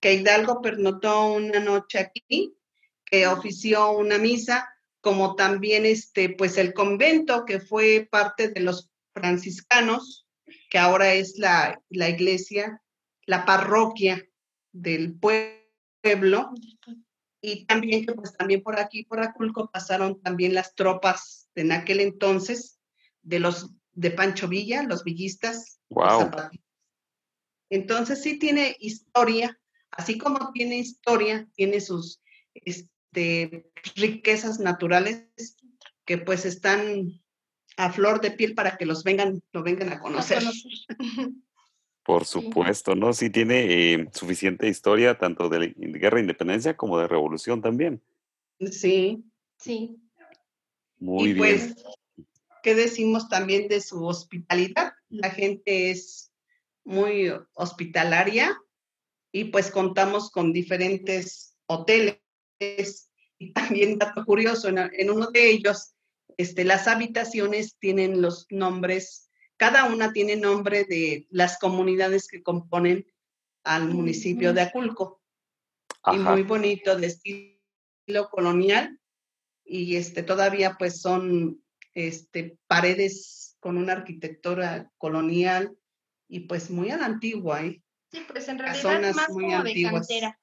[0.00, 2.56] que Hidalgo pernotó una noche aquí,
[3.04, 4.68] que ofició una misa,
[5.00, 10.26] como también este, pues el convento que fue parte de los franciscanos,
[10.68, 12.82] que ahora es la, la iglesia,
[13.26, 14.26] la parroquia
[14.72, 16.52] del pueblo,
[17.42, 21.72] y también que pues también por aquí, por Aculco, pasaron también las tropas de en
[21.72, 22.78] aquel entonces
[23.22, 25.80] de los de Pancho Villa, los villistas.
[25.90, 26.30] Wow.
[27.70, 29.58] Entonces sí tiene historia,
[29.90, 32.20] así como tiene historia, tiene sus,
[33.12, 35.26] de riquezas naturales
[36.04, 37.22] que pues están
[37.76, 40.42] a flor de piel para que los vengan, lo vengan a conocer.
[42.04, 43.12] Por supuesto, ¿no?
[43.12, 48.02] Sí tiene eh, suficiente historia tanto de guerra de independencia como de revolución también.
[48.70, 49.22] Sí.
[49.58, 49.96] Sí.
[50.98, 51.76] Muy y Pues,
[52.62, 54.94] ¿qué decimos también de su hospitalidad?
[55.08, 56.29] La gente es
[56.84, 58.56] muy hospitalaria
[59.32, 62.20] y pues contamos con diferentes hoteles
[63.38, 65.94] y también dato curioso, en, uno de ellos,
[66.36, 73.06] este, las habitaciones tienen los nombres, cada una tiene nombre de las comunidades que componen
[73.64, 75.22] al municipio de Aculco.
[76.12, 78.98] Y muy bonito, de estilo colonial.
[79.64, 81.62] Y este, todavía pues son
[81.94, 85.76] este, paredes con una arquitectura colonial
[86.30, 87.62] y pues muy a la antigua.
[87.62, 87.82] ¿eh?
[88.10, 90.40] Sí, pues en realidad más muy como de cantera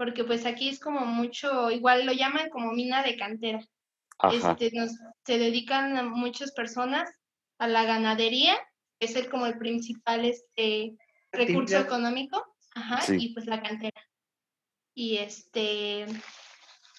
[0.00, 3.62] porque pues aquí es como mucho, igual lo llaman como mina de cantera.
[4.32, 4.72] Este,
[5.26, 7.10] se dedican muchas personas
[7.58, 8.56] a la ganadería,
[8.98, 10.96] que es el, como el principal este,
[11.30, 12.42] recurso económico,
[12.74, 14.00] ajá, y pues la cantera.
[14.94, 16.06] Y este,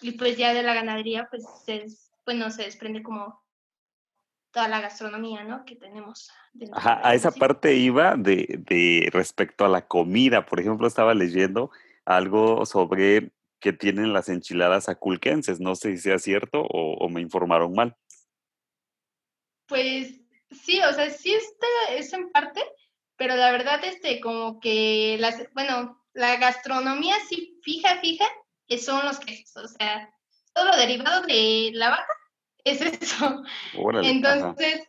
[0.02, 1.88] y pues ya de la ganadería, pues se,
[2.24, 3.42] bueno, se desprende como
[4.52, 5.66] toda la gastronomía, ¿no?
[5.66, 6.30] Que tenemos.
[6.74, 10.46] Ajá, a esa parte iba de, de respecto a la comida.
[10.46, 11.72] Por ejemplo, estaba leyendo
[12.06, 15.60] algo sobre que tienen las enchiladas aculquenses.
[15.62, 17.96] No sé si sea cierto o, me informaron mal.
[19.68, 22.62] Pues sí, o sea, sí está eso en parte,
[23.16, 28.26] pero la verdad, este, como que las, bueno, la gastronomía sí fija, fija,
[28.68, 30.14] que son los quesos, o sea,
[30.54, 32.14] todo lo derivado de la vaca
[32.66, 33.44] es eso.
[34.04, 34.82] Entonces,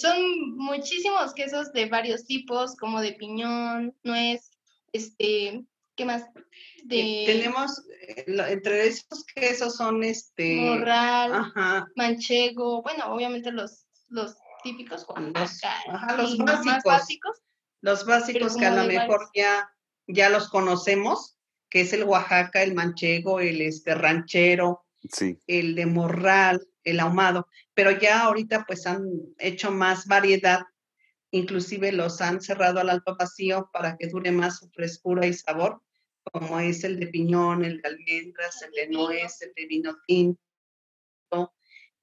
[0.00, 4.50] son muchísimos quesos de varios tipos, como de piñón, nuez,
[4.92, 5.64] este,
[5.96, 6.24] ¿qué más?
[6.84, 7.24] De...
[7.26, 10.56] Tenemos, eh, entre esos quesos son este...
[10.56, 11.52] Morral,
[11.96, 16.38] manchego, bueno, obviamente los, los típicos, los, los
[16.84, 17.42] básicos,
[17.80, 19.70] Los básicos que a lo mejor ya,
[20.06, 24.83] ya los conocemos, que es el Oaxaca, el manchego, el este ranchero,
[25.46, 29.06] el de morral, el ahumado, pero ya ahorita pues han
[29.38, 30.62] hecho más variedad,
[31.30, 35.82] inclusive los han cerrado al alto vacío para que dure más su frescura y sabor,
[36.22, 40.38] como es el de piñón, el de almendras, el de nuez, el de vino tinto,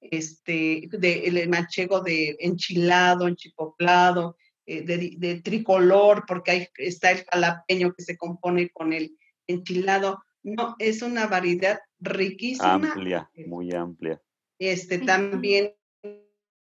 [0.00, 4.36] este, de, el manchego de enchilado, enchipoplado,
[4.66, 10.22] eh, de, de, tricolor, porque ahí está el jalapeño que se compone con el enchilado.
[10.42, 12.74] No, es una variedad riquísima.
[12.74, 14.20] Amplia, muy amplia.
[14.58, 15.74] Este, también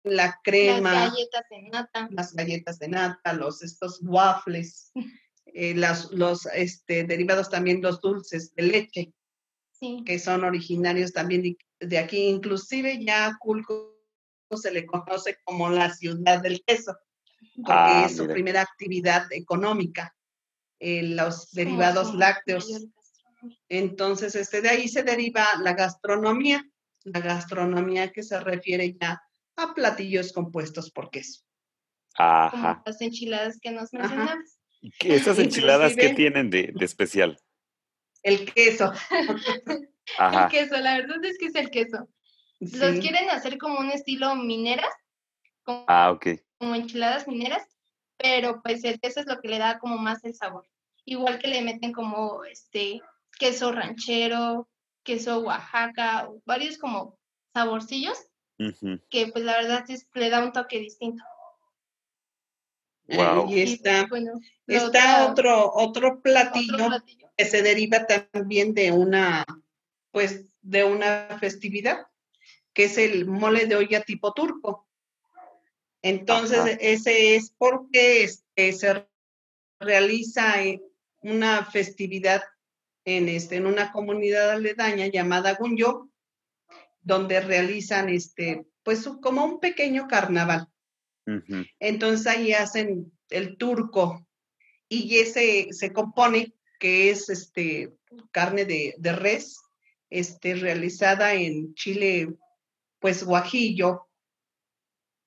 [0.02, 0.92] la crema.
[0.92, 2.08] Las galletas de nata.
[2.10, 4.92] Las galletas de nata, los, estos waffles,
[5.46, 9.12] eh, las, los este, derivados también, los dulces de leche,
[10.04, 12.28] que son originarios también de, aquí.
[12.28, 13.96] Inclusive ya a Culco
[14.54, 16.96] se le conoce como la ciudad del queso,
[17.56, 20.14] porque ah, es su primera actividad económica,
[20.80, 22.68] eh, los derivados lácteos.
[23.68, 26.64] Entonces, este, de ahí se deriva la gastronomía
[27.04, 29.22] la gastronomía que se refiere ya
[29.56, 31.42] a platillos compuestos por queso.
[32.16, 32.82] Ajá.
[32.84, 34.58] las enchiladas que nos mencionabas.
[35.00, 37.38] ¿Esas enchiladas qué tienen de, especial?
[38.22, 38.92] El queso.
[40.18, 42.08] El queso, la verdad es que es el queso.
[42.58, 44.92] Los quieren hacer como un estilo mineras.
[45.66, 46.40] ah, ok.
[46.58, 47.62] Como enchiladas mineras,
[48.16, 50.66] pero pues el queso es lo que le da como más el sabor.
[51.04, 53.00] Igual que le meten como este
[53.40, 54.68] queso ranchero,
[55.02, 57.18] queso Oaxaca, varios como
[57.54, 58.18] saborcillos,
[59.08, 61.24] que pues la verdad es, le da un toque distinto.
[63.08, 64.06] Y está,
[64.66, 66.88] está otro, otro platillo,
[67.36, 69.44] que se deriva también de una,
[70.12, 72.06] pues, de una festividad,
[72.74, 74.86] que es el mole de olla tipo turco.
[76.02, 79.08] Entonces, ese es porque este, se
[79.80, 80.56] realiza
[81.22, 82.42] una festividad
[83.16, 86.08] en, este, en una comunidad aledaña llamada Gunyo,
[87.02, 90.68] donde realizan este, pues como un pequeño carnaval.
[91.78, 94.26] Entonces ahí hacen el turco
[94.88, 97.94] y ese se compone que es este,
[98.32, 99.60] carne de, de res
[100.08, 102.34] este, realizada en chile,
[102.98, 104.08] pues guajillo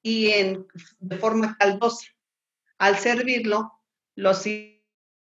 [0.01, 0.67] y en,
[0.99, 2.07] de forma caldosa.
[2.77, 3.71] Al servirlo,
[4.15, 4.45] los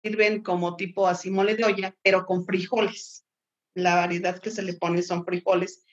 [0.07, 3.25] sirven como tipo así mole de olla, pero con frijoles.
[3.75, 5.85] La variedad que se le pone son frijoles,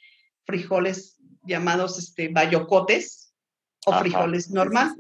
[0.46, 3.34] frijoles llamados este, bayocotes
[3.86, 4.96] o frijoles normal.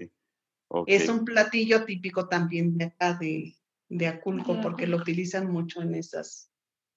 [0.88, 3.56] Es un platillo típico también de acá de,
[3.90, 6.50] de Aculco, porque lo utilizan mucho en esas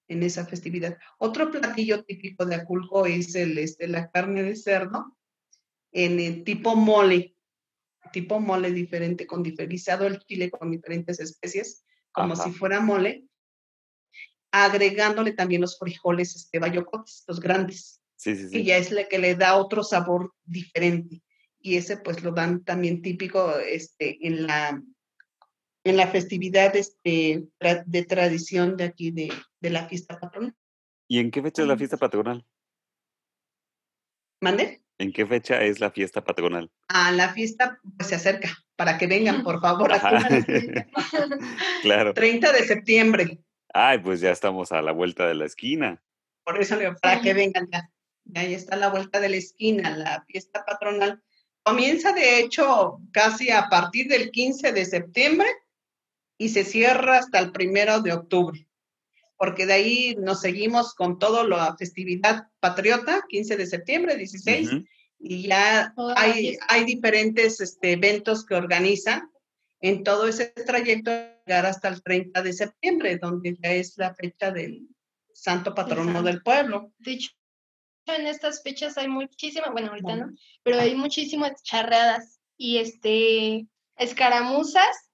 [0.09, 0.97] en esa festividad.
[1.17, 5.17] Otro platillo típico de Aculco es el, este, la carne de cerdo
[5.91, 7.35] en el tipo mole,
[8.13, 11.83] tipo mole diferente, con diferenciado el chile con diferentes especies
[12.17, 13.25] como si fuera mole,
[14.51, 18.01] agregándole también los frijoles este, bayocotes, los grandes.
[18.15, 18.59] Sí, sí, sí.
[18.59, 21.21] Y ya es la que le da otro sabor diferente.
[21.59, 24.81] Y ese pues lo dan también típico este, en, la,
[25.83, 27.47] en la festividad este,
[27.85, 30.55] de tradición de aquí de, de la fiesta patronal.
[31.07, 32.45] ¿Y en qué fecha es la fiesta patronal?
[34.41, 34.81] ¿Mande?
[34.99, 36.71] ¿En qué fecha es la fiesta patronal?
[36.87, 39.91] Ah, la fiesta pues, se acerca, para que vengan, por favor.
[41.81, 42.13] claro.
[42.13, 43.39] 30 de septiembre.
[43.73, 46.01] Ay, pues ya estamos a la vuelta de la esquina.
[46.43, 47.89] Por eso, para que vengan ya.
[48.35, 51.21] Ahí está la vuelta de la esquina, la fiesta patronal.
[51.63, 55.47] Comienza, de hecho, casi a partir del 15 de septiembre
[56.37, 58.66] y se cierra hasta el primero de octubre
[59.37, 64.69] porque de ahí nos seguimos con todo la festividad patriota, 15 de septiembre, 16,
[65.19, 69.29] y ya hay, hay diferentes este, eventos que organizan
[69.79, 71.11] en todo ese trayecto
[71.45, 74.87] llegar hasta el 30 de septiembre, donde ya es la fecha del
[75.33, 76.91] santo patrono del pueblo.
[76.97, 77.31] De hecho,
[78.07, 80.31] en estas fechas hay muchísimas, bueno, ahorita no,
[80.63, 85.07] pero hay muchísimas charreadas y este escaramuzas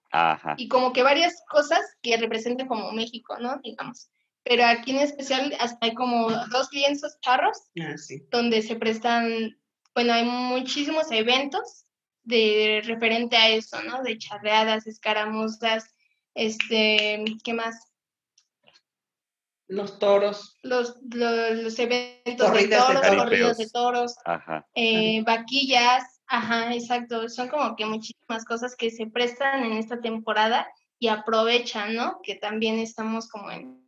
[0.58, 3.60] y como que varias cosas que representan como México, ¿no?
[3.64, 4.10] Digamos.
[4.44, 7.96] Pero aquí en especial hasta hay como dos lienzos charros ah,
[8.30, 9.58] donde se prestan,
[9.96, 11.86] bueno, hay muchísimos eventos
[12.24, 14.04] de referente a eso, ¿no?
[14.04, 15.94] De charreadas, escaramuzas,
[16.34, 17.76] este, ¿qué más?
[19.68, 20.60] Los toros.
[20.62, 24.68] Los, los, eventos de toros, corridas de toros, Ajá.
[24.76, 27.30] Eh, vaquillas, Ajá, exacto.
[27.30, 30.68] Son como que muchísimas cosas que se prestan en esta temporada
[30.98, 32.22] y aprovechan, ¿no?
[32.24, 33.83] Que también estamos como en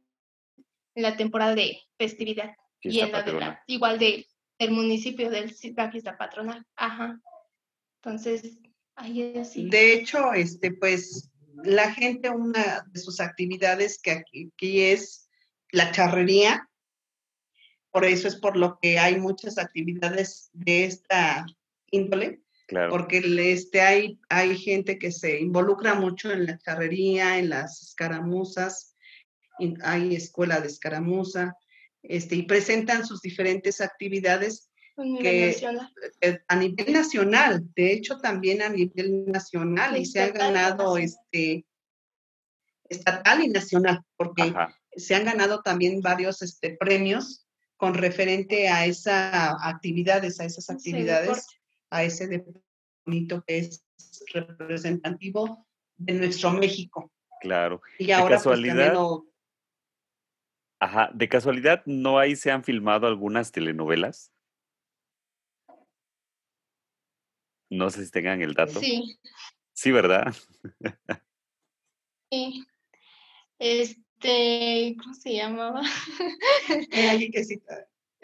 [0.96, 4.28] la temporada de festividad y en la de la, igual de,
[4.60, 6.66] del municipio del la fiesta patronal.
[6.76, 7.20] Ajá.
[8.02, 8.58] Entonces,
[8.96, 9.70] ahí es así.
[9.70, 11.32] De hecho, este, pues,
[11.64, 15.30] la gente, una de sus actividades que aquí, aquí es
[15.72, 16.70] la charrería,
[17.92, 21.46] por eso es por lo que hay muchas actividades de esta
[21.92, 22.90] índole, claro.
[22.90, 23.22] porque
[23.52, 28.95] este, hay, hay gente que se involucra mucho en la charrería, en las escaramuzas,
[29.84, 31.56] hay escuela de escaramuza,
[32.04, 34.70] este, y presentan sus diferentes actividades
[35.20, 35.50] que,
[36.22, 41.66] eh, a nivel nacional, de hecho también a nivel nacional, y se han ganado este,
[42.88, 44.54] estatal y nacional, porque
[44.96, 47.46] se han ganado también varios este, premios
[47.78, 51.46] con referente a esas actividades, a esas actividades,
[51.90, 52.46] a ese
[53.06, 53.84] bonito que es
[54.34, 55.66] representativo
[55.98, 57.12] de nuestro México.
[57.42, 57.82] Claro.
[58.00, 58.60] Y ahora pues,
[60.80, 64.32] Ajá, de casualidad, ¿no ahí se han filmado algunas telenovelas?
[67.70, 68.80] No sé si tengan el dato.
[68.80, 69.18] Sí.
[69.74, 70.34] Sí, ¿verdad?
[72.32, 72.66] sí.
[73.60, 75.82] Este, ¿cómo se llamaba?
[76.92, 77.62] que sí.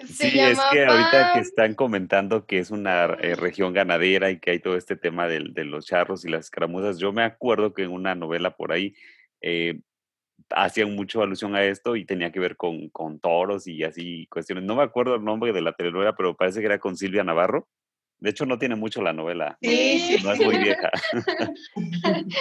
[0.06, 4.52] sí, es que ahorita que están comentando que es una eh, región ganadera y que
[4.52, 7.84] hay todo este tema de, de, los charros y las escaramuzas, yo me acuerdo que
[7.84, 8.96] en una novela por ahí
[9.42, 9.82] eh,
[10.50, 14.64] hacían mucho alusión a esto y tenía que ver con, con, toros y así cuestiones.
[14.64, 17.68] No me acuerdo el nombre de la telenovela, pero parece que era con Silvia Navarro.
[18.20, 19.58] De hecho, no tiene mucho la novela.
[19.62, 20.92] Sí, no, es muy vieja.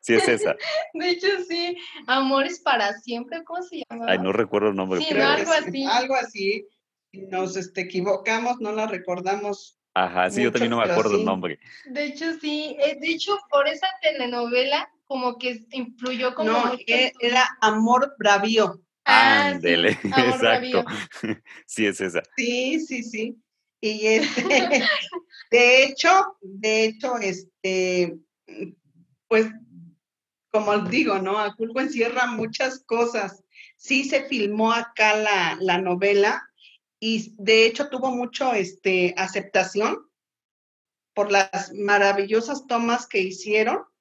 [0.00, 0.56] sí, es esa.
[0.94, 1.76] De hecho, sí.
[2.06, 4.06] Amores para siempre, ¿cómo se llama?
[4.08, 5.00] Ay, no recuerdo el nombre.
[5.00, 5.84] Sí, algo así.
[5.84, 6.68] Algo así.
[7.12, 9.78] Nos este, equivocamos, no la recordamos.
[9.94, 11.58] Ajá, sí, yo también no me acuerdo el nombre.
[11.86, 12.76] De hecho, sí.
[12.78, 16.52] Eh, de hecho, por esa telenovela como que influyó como...
[16.52, 18.80] No, e, era Amor Bravío.
[19.04, 20.86] Ah, Ándele, exacto.
[21.66, 22.22] sí, es esa.
[22.34, 23.36] Sí, sí, sí.
[23.82, 24.42] Y este,
[25.50, 28.16] de hecho, de hecho, este,
[29.28, 29.48] pues,
[30.50, 31.38] como digo, ¿no?
[31.38, 33.44] Aculco encierra muchas cosas.
[33.76, 36.42] Sí se filmó acá la, la novela
[36.98, 39.98] y de hecho tuvo mucho este, aceptación
[41.12, 43.91] por las maravillosas tomas que hicieron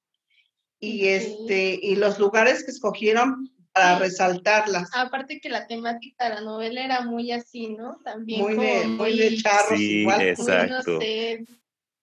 [0.82, 4.90] y, este, y los lugares que escogieron para resaltarlas.
[4.94, 7.98] Aparte que la temática de la novela era muy así, ¿no?
[8.04, 10.22] También muy, de, muy, de charros sí, igual.
[10.22, 11.00] Exacto.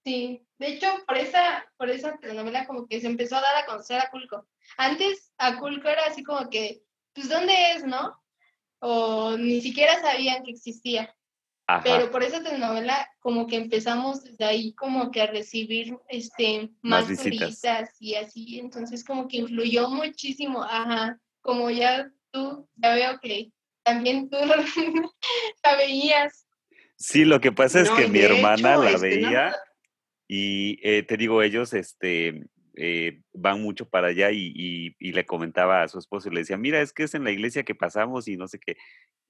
[0.05, 3.67] Sí, de hecho, por esa, por esa telenovela como que se empezó a dar a
[3.67, 4.47] conocer a Culco.
[4.79, 8.19] Antes, Aculco era así como que, pues, ¿dónde es, no?
[8.79, 11.15] O ni siquiera sabían que existía.
[11.85, 17.07] Pero por esa telenovela, como que empezamos desde ahí como que a recibir este más,
[17.07, 23.53] turistas y así, entonces como que influyó muchísimo, ajá, como ya tú, ya veo que
[23.83, 24.39] también tú
[25.63, 26.47] la veías.
[26.97, 29.55] Sí, lo que pasa es que mi hermana la este, veía
[30.27, 32.47] y eh, te digo, ellos, este,
[32.81, 36.81] eh, van mucho para allá y, le comentaba a su esposo y le decía, mira,
[36.81, 38.77] es que es en la iglesia que pasamos y no sé qué.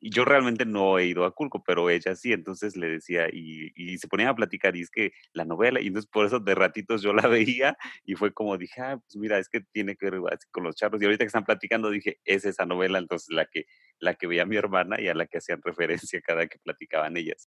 [0.01, 3.97] Y yo realmente no he ido a Culco, pero ella sí, entonces le decía y,
[3.97, 7.01] se ponían a platicar y es que la novela, y entonces por eso de ratitos
[7.01, 10.21] yo la veía y fue como dije, ah, pues mira, es que tiene que ver
[10.51, 11.01] con los charros.
[11.01, 13.65] Y ahorita que están platicando dije, es esa novela, entonces la que,
[13.99, 15.63] la que veía mi hermana y a la que hacían
[16.13, 17.49] referencia cada que platicaban ellas.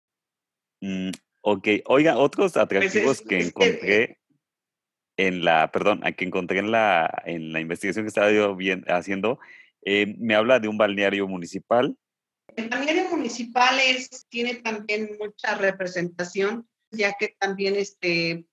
[0.80, 1.10] Mm,
[1.42, 4.21] ok, oiga, otros pues atractivos que encontré
[5.16, 9.38] en la, perdón, que encontré en la, en la investigación que estaba yo bien, haciendo,
[9.84, 11.96] eh, me habla de un balneario municipal.
[12.56, 18.44] El balneario municipal es, tiene también mucha representación, ya que también este,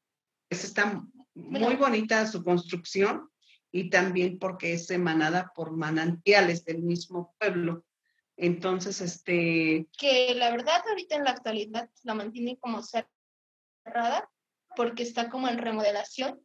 [0.48, 1.04] pues está
[1.36, 3.30] muy bonita su construcción
[3.72, 7.86] y también porque es emanada por manantiales del mismo pueblo.
[8.36, 9.88] Entonces, este...
[9.98, 14.30] Que la verdad ahorita en la actualidad la mantiene como cerrada
[14.76, 16.40] porque está como en remodelación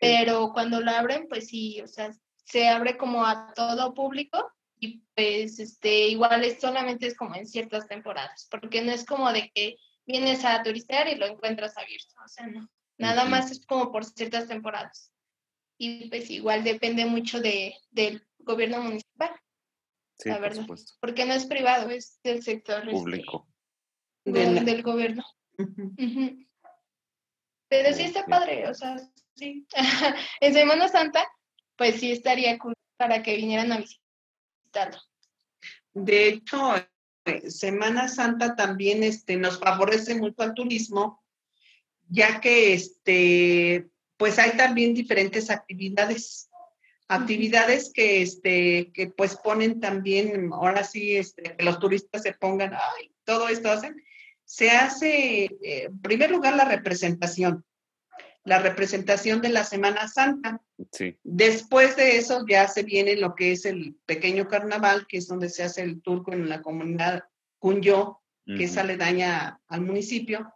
[0.00, 2.12] pero cuando lo abren, pues sí, o sea,
[2.44, 7.46] se abre como a todo público y pues este, igual es, solamente es como en
[7.46, 12.14] ciertas temporadas, porque no es como de que vienes a turistear y lo encuentras abierto,
[12.24, 12.68] o sea, no,
[12.98, 15.12] nada más es como por ciertas temporadas.
[15.78, 19.30] Y pues igual depende mucho de, del gobierno municipal,
[20.24, 20.66] la verdad,
[21.00, 23.48] porque no es privado, es del sector este, público.
[24.24, 25.24] del, gobierno.
[27.70, 28.96] Pero sí está padre, o sea,
[29.36, 29.66] sí.
[30.40, 31.26] en Semana Santa,
[31.76, 35.00] pues sí estaría cool para que vinieran a visitarlo.
[35.94, 36.76] De hecho,
[37.24, 41.22] eh, Semana Santa también este, nos favorece mucho al turismo
[42.10, 46.48] ya que este, pues hay también diferentes actividades
[47.08, 52.72] actividades que, este, que pues ponen también, ahora sí, este, que los turistas se pongan,
[52.72, 54.00] ay, todo esto hacen,
[54.50, 57.64] se hace, eh, en primer lugar, la representación,
[58.42, 60.60] la representación de la Semana Santa.
[60.90, 61.16] Sí.
[61.22, 65.50] Después de eso ya se viene lo que es el pequeño carnaval, que es donde
[65.50, 67.22] se hace el turco en la comunidad
[67.60, 70.52] Cunyó, que es aledaña al municipio.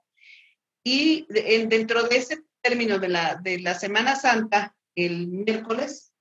[0.83, 1.29] Y
[1.69, 6.13] dentro de ese término de la, de la Semana Santa, el miércoles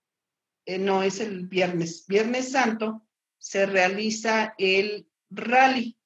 [0.68, 3.08] eh, no es el viernes, Viernes Santo,
[3.40, 5.98] se realiza el rally.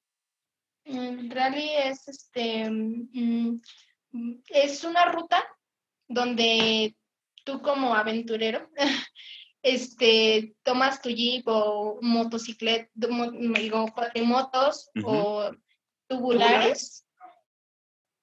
[0.88, 3.60] El rally es este mm,
[4.48, 5.44] es una ruta
[6.08, 6.96] donde
[7.44, 8.70] tú como aventurero
[9.62, 13.86] este tomas tu jeep o motocicleta, digo,
[14.24, 15.50] motos o
[16.06, 17.04] tubulares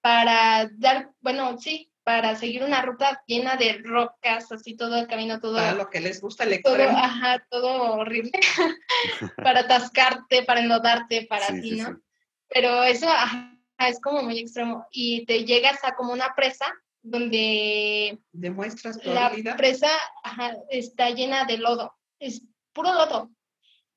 [0.02, 5.40] para dar, bueno, sí, para seguir una ruta llena de rocas, así todo el camino,
[5.40, 5.56] todo.
[5.56, 6.62] Para lo que les gusta el.
[6.62, 8.32] Todo, ajá, todo horrible.
[9.44, 12.00] para atascarte, para enlodarte, para ti, ¿no?
[12.50, 13.08] Pero eso
[13.80, 14.86] es como muy extremo.
[14.92, 16.66] Y te llegas a como una presa
[17.02, 18.20] donde.
[18.32, 19.90] Demuestras tu La presa
[20.70, 21.94] está llena de lodo.
[22.20, 22.42] Es
[22.74, 23.32] puro lodo.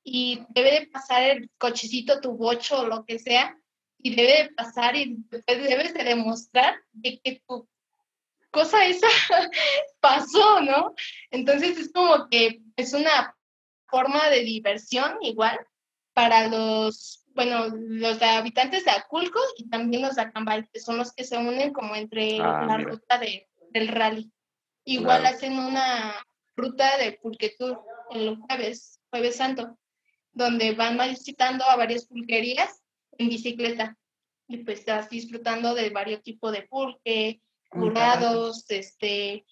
[0.03, 3.55] Y debe de pasar el cochecito, tu bocho o lo que sea,
[3.97, 7.67] y debe de pasar y debes de demostrar de que tu
[8.49, 9.07] cosa esa
[9.99, 10.95] pasó, ¿no?
[11.31, 13.35] Entonces es como que es una
[13.87, 15.59] forma de diversión igual
[16.19, 21.13] para los, bueno, los habitantes de Aculco y también los de Acambay, que son los
[21.13, 24.29] que se unen como entre ah, la ruta de, del rally.
[24.83, 26.13] Igual hacen una
[26.57, 29.79] ruta de pulquetur el jueves, jueves santo,
[30.33, 32.83] donde van visitando a varias pulquerías
[33.17, 33.97] en bicicleta
[34.49, 37.39] y pues estás disfrutando de varios tipos de pulque,
[37.69, 39.45] curados, este,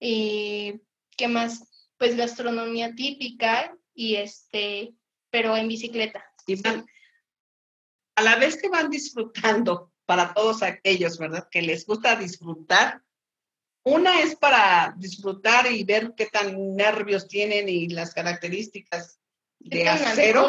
[0.00, 0.80] y
[1.18, 1.68] ¿qué más?
[1.98, 4.94] Pues gastronomía típica y este,
[5.34, 6.24] pero en bicicleta.
[6.46, 6.86] Y van,
[8.14, 11.48] a la vez que van disfrutando para todos aquellos, ¿verdad?
[11.50, 13.02] Que les gusta disfrutar.
[13.82, 19.18] Una es para disfrutar y ver qué tan nervios tienen y las características
[19.58, 20.46] de acero.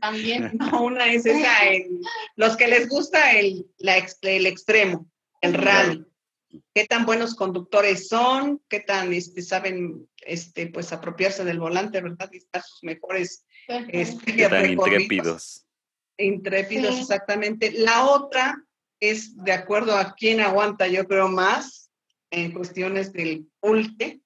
[0.00, 0.58] También.
[0.80, 1.58] una es esa,
[2.36, 5.10] los que les gusta el, la, el extremo,
[5.42, 6.06] el rally
[6.74, 12.30] qué tan buenos conductores son, qué tan este, saben este, pues, apropiarse del volante, ¿verdad?
[12.32, 13.44] Y estar sus mejores
[13.88, 15.66] este, tan intrépidos.
[16.18, 17.72] Intrépidos, exactamente.
[17.72, 18.62] La otra
[19.00, 21.90] es de acuerdo a quién aguanta, yo creo, más
[22.30, 24.20] en cuestiones del pulque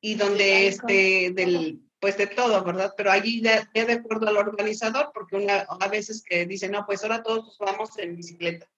[0.00, 2.94] y donde este, del, pues de todo, ¿verdad?
[2.96, 7.02] Pero allí ya, de acuerdo al organizador, porque una, a veces que dicen, no, pues
[7.02, 8.70] ahora todos vamos en bicicleta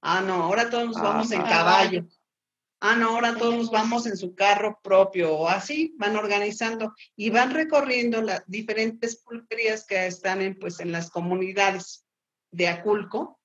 [0.00, 2.06] Ah, no, ahora todos nos vamos en caballo.
[2.80, 7.30] Ah, no, ahora todos nos vamos en su carro propio o así, van organizando y
[7.30, 12.06] van recorriendo las diferentes pulquerías que están en, pues, en las comunidades
[12.52, 13.40] de Aculco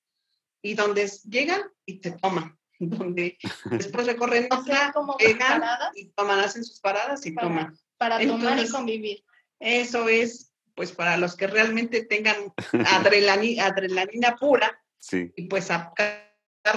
[0.62, 3.38] y donde llegan y te toman, donde
[3.72, 5.64] después recorren otra, llegan
[5.96, 7.76] y toman, hacen sus paradas y toman.
[7.98, 9.24] Para tomar y convivir.
[9.60, 12.54] Eso es, pues, para los que realmente tengan
[12.88, 15.32] adrenalina, adrenalina pura sí.
[15.36, 16.30] y pues acá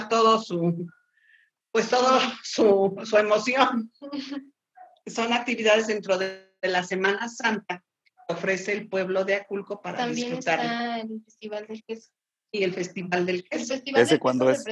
[0.09, 0.87] todo su,
[1.71, 3.91] pues todo su, su emoción.
[5.05, 7.83] Son actividades dentro de, la Semana Santa
[8.27, 10.59] que ofrece el pueblo de Aculco para También disfrutar.
[10.59, 12.09] Está el Festival del Queso.
[12.51, 13.61] Y el Festival del Queso.
[13.61, 14.63] El Festival ¿Ese del cuándo es?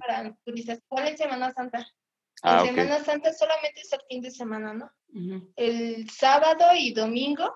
[0.00, 0.80] para turistas.
[0.88, 1.86] ¿Cuál es Semana Santa?
[2.42, 4.90] Ah, en Semana Santa solamente es el fin de semana, ¿no?
[5.56, 7.54] El sábado y domingo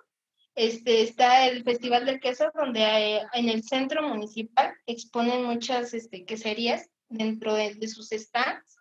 [0.54, 6.24] este, está el Festival del Queso, donde eh, en el centro municipal exponen muchas este,
[6.24, 8.76] queserías dentro de, sus stands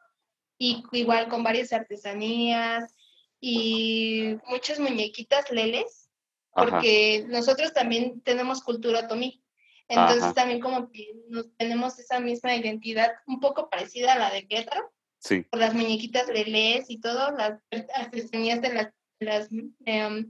[0.57, 2.95] y igual con varias artesanías
[3.39, 6.09] y muchas muñequitas leles,
[6.51, 9.43] porque nosotros también tenemos cultura tomí.
[9.87, 14.47] Entonces también como que nos, tenemos esa misma identidad un poco parecida a la de
[14.47, 14.91] Querétaro.
[15.19, 15.43] Sí.
[15.49, 17.59] Por las muñequitas leles y todo, las
[17.95, 19.49] artesanías de las, las
[19.85, 20.29] em,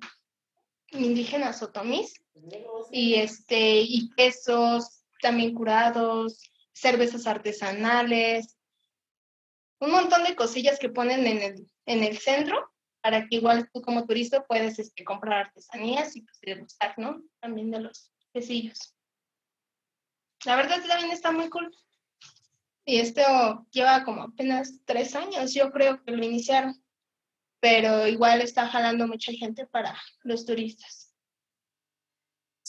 [0.91, 2.22] indígenas otomís
[2.91, 6.39] y este y quesos también curados,
[6.80, 8.57] cervezas artesanales,
[9.80, 12.71] un montón de cosillas que ponen en el, en el centro
[13.01, 17.21] para que igual tú como turista puedes este, comprar artesanías y pues degustar, ¿no?
[17.39, 18.95] También de los quesillos.
[20.45, 21.75] La verdad también está muy cool.
[22.86, 26.82] Y esto lleva como apenas tres años, yo creo que lo iniciaron
[27.59, 31.07] pero igual está jalando mucha gente para los turistas.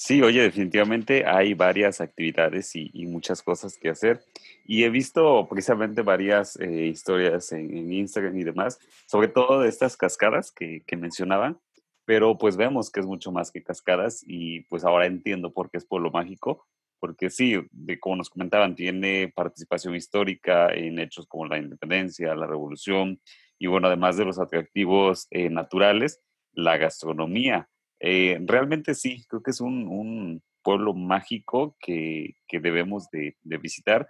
[0.00, 4.20] Sí, oye, definitivamente hay varias actividades y, muchas cosas que hacer.
[4.64, 8.78] Y he visto precisamente varias eh, historias en, Instagram y demás,
[9.08, 11.58] sobre todo de estas cascadas que, que, mencionaban,
[12.04, 15.78] pero pues vemos que es mucho más que cascadas y pues ahora entiendo por qué
[15.78, 16.68] es pueblo mágico,
[17.00, 22.46] porque sí, de, como nos comentaban, tiene participación histórica en hechos como la independencia, la
[22.46, 23.20] revolución
[23.58, 26.22] y bueno, además de los atractivos eh, naturales,
[26.52, 27.68] la gastronomía
[28.00, 34.08] eh, realmente sí, creo que es un, pueblo mágico que, debemos de, visitar.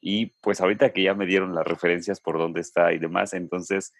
[0.00, 3.92] Y pues ahorita que ya me dieron las referencias por dónde está y demás, entonces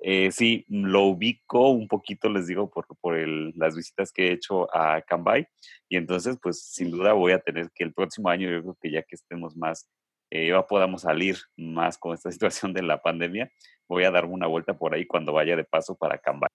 [0.00, 3.16] eh, sí, lo ubico un poquito, les digo, por, por
[3.56, 5.46] las visitas que he hecho a Cambay.
[5.88, 8.90] Y entonces, pues sin duda voy a tener que el próximo año, yo creo que
[8.90, 9.88] ya que estemos más,
[10.30, 13.50] eh, ya podamos salir más con esta situación de la pandemia,
[13.88, 16.50] voy a darme una vuelta por ahí cuando vaya de paso para Cambay.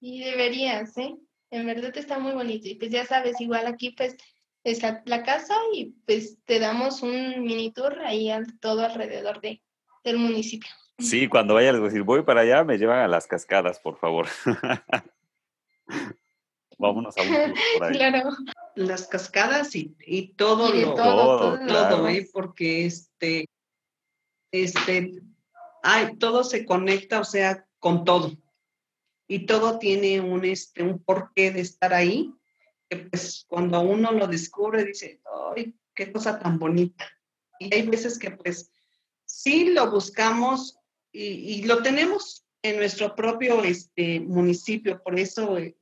[0.00, 1.18] Y deberías, ¿eh?
[1.50, 2.68] En verdad está muy bonito.
[2.68, 4.16] Y pues ya sabes, igual aquí pues
[4.64, 8.30] es la, casa y pues te damos un mini tour ahí
[8.60, 9.62] todo alrededor de,
[10.04, 10.70] del municipio.
[10.98, 14.26] Sí, cuando vaya a decir, voy para allá, me llevan a las cascadas, por favor.
[16.78, 17.94] Vámonos a un por ahí.
[17.94, 18.30] Claro.
[18.74, 22.28] Las cascadas y, y todo lo todo, todo, ¿eh?
[22.32, 23.46] porque este,
[24.52, 25.14] este,
[25.82, 28.32] ay, todo se conecta, o sea, con todo
[29.28, 32.32] y todo tiene un, este, un porqué de estar ahí,
[32.88, 35.20] que pues cuando uno lo descubre dice,
[35.54, 37.06] ¡ay, qué cosa tan bonita!
[37.60, 38.72] Y hay veces que pues
[39.26, 40.78] sí lo buscamos
[41.12, 45.76] y, lo tenemos en nuestro propio este, municipio, por eso eh,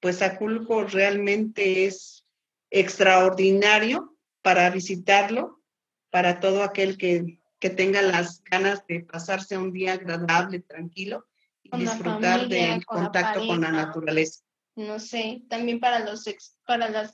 [0.00, 2.26] pues Aculco realmente es
[2.70, 5.62] extraordinario para visitarlo,
[6.10, 11.28] para todo aquel que, que tenga las ganas de pasarse un día agradable, tranquilo
[11.72, 14.42] disfrutar del contacto con la naturaleza.
[14.76, 16.24] No sé, también para los
[16.66, 17.12] para las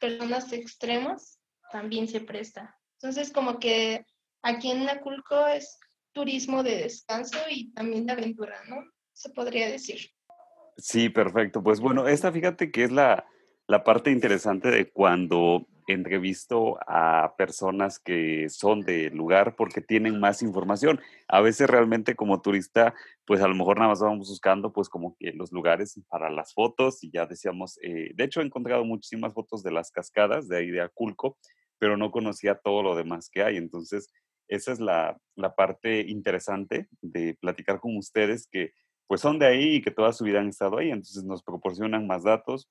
[0.00, 1.40] personas extremas
[1.70, 2.76] también se presta.
[3.00, 4.04] Entonces, como que
[4.42, 5.78] aquí en Aculco es
[6.12, 8.76] turismo de descanso y también de aventura, ¿no?
[9.12, 10.10] Se podría decir.
[10.78, 11.62] Sí, perfecto.
[11.62, 13.26] Pues bueno, esta fíjate que es la,
[13.66, 20.42] la parte interesante de cuando entrevisto a personas que son del lugar porque tienen más
[20.42, 21.00] información.
[21.28, 25.16] A veces realmente como turista, pues a lo mejor nada más vamos buscando pues como
[25.18, 29.34] que los lugares para las fotos y ya decíamos, eh, de hecho he encontrado muchísimas
[29.34, 31.38] fotos de las cascadas de ahí de Aculco,
[31.78, 33.56] pero no conocía todo lo demás que hay.
[33.56, 34.12] Entonces,
[34.48, 38.72] esa es la, la parte interesante de platicar con ustedes que
[39.06, 40.90] pues son de ahí y que toda su vida han estado ahí.
[40.90, 42.68] Entonces nos proporcionan más datos,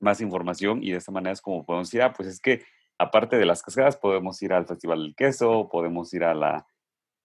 [0.00, 2.64] más información y de esta manera es como podemos ir, ah, pues es que
[2.98, 6.66] aparte de las cascadas podemos ir al Festival del Queso, podemos ir a, la,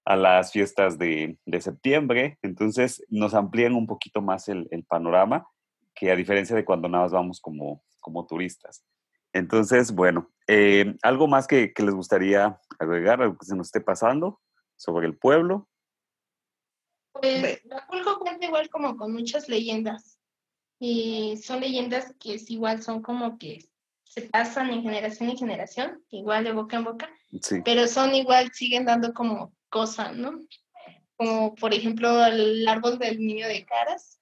[0.05, 5.47] a las fiestas de, de septiembre, entonces nos amplían un poquito más el, el, panorama
[5.93, 8.85] que a diferencia de cuando nada más vamos como, como turistas.
[9.33, 13.81] Entonces, bueno, eh, algo más que, que, les gustaría agregar, algo que se nos esté
[13.81, 14.39] pasando
[14.77, 15.67] sobre el pueblo.
[17.11, 20.14] Pues Acapulco cuenta igual como con muchas leyendas
[20.79, 23.65] y son leyendas que es igual son como que
[24.03, 27.09] se pasan en generación en generación, igual de boca en boca,
[27.65, 30.39] pero son igual, siguen dando como cosas, ¿no?
[31.17, 34.19] Como por ejemplo el árbol del niño de caras,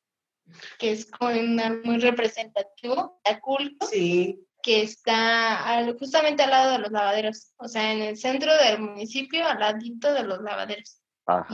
[0.80, 6.92] que es como un muy representativo, de culto, que está justamente al lado de los
[6.92, 11.00] lavaderos, o sea, en el centro del municipio, al ladito de los lavaderos.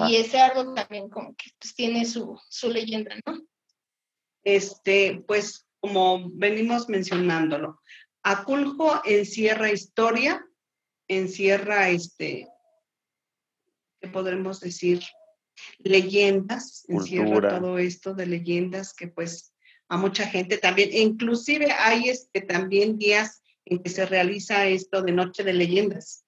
[0.07, 3.39] Y ese árbol también como que pues, tiene su, su leyenda, ¿no?
[4.43, 7.79] Este, pues como venimos mencionándolo,
[8.23, 10.45] Aculco encierra historia,
[11.07, 12.47] encierra, este,
[14.01, 15.01] ¿qué podremos decir?
[15.79, 19.53] Leyendas, encierra todo esto de leyendas que pues
[19.89, 25.11] a mucha gente también, inclusive hay este, también días en que se realiza esto de
[25.11, 26.25] Noche de Leyendas.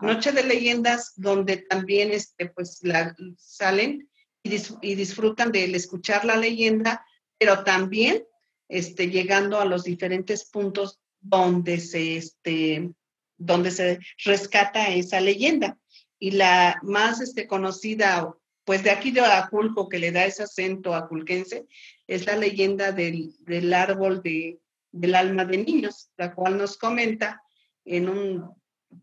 [0.00, 4.08] Noche de Leyendas donde también este, pues la, salen
[4.42, 7.04] y, y disfrutan de escuchar la leyenda
[7.42, 8.24] pero también
[8.68, 12.92] este, llegando a los diferentes puntos donde se, este,
[13.36, 15.76] donde se rescata esa leyenda.
[16.20, 18.32] Y la más este, conocida,
[18.64, 21.66] pues de aquí de Aculco, que le da ese acento aculquense,
[22.06, 24.60] es la leyenda del, del árbol de,
[24.92, 27.42] del alma de niños, la cual nos comenta
[27.84, 28.54] en un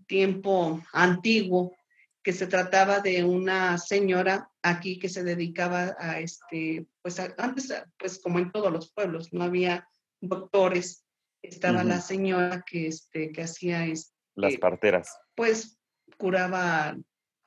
[0.08, 1.76] tiempo antiguo
[2.24, 8.20] que se trataba de una señora aquí que se dedicaba a este, pues antes, pues
[8.20, 9.88] como en todos los pueblos, no había
[10.20, 11.06] doctores,
[11.42, 13.86] estaba la señora que, este, que hacía...
[13.86, 15.18] Este, las parteras.
[15.36, 15.80] Pues
[16.18, 16.98] curaba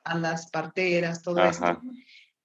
[0.03, 1.81] a las parteras, todo esto.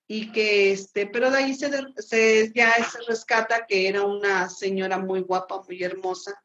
[0.06, 4.98] Y que, este, pero de ahí se, se, ya se rescata que era una señora
[4.98, 6.42] muy guapa, muy hermosa,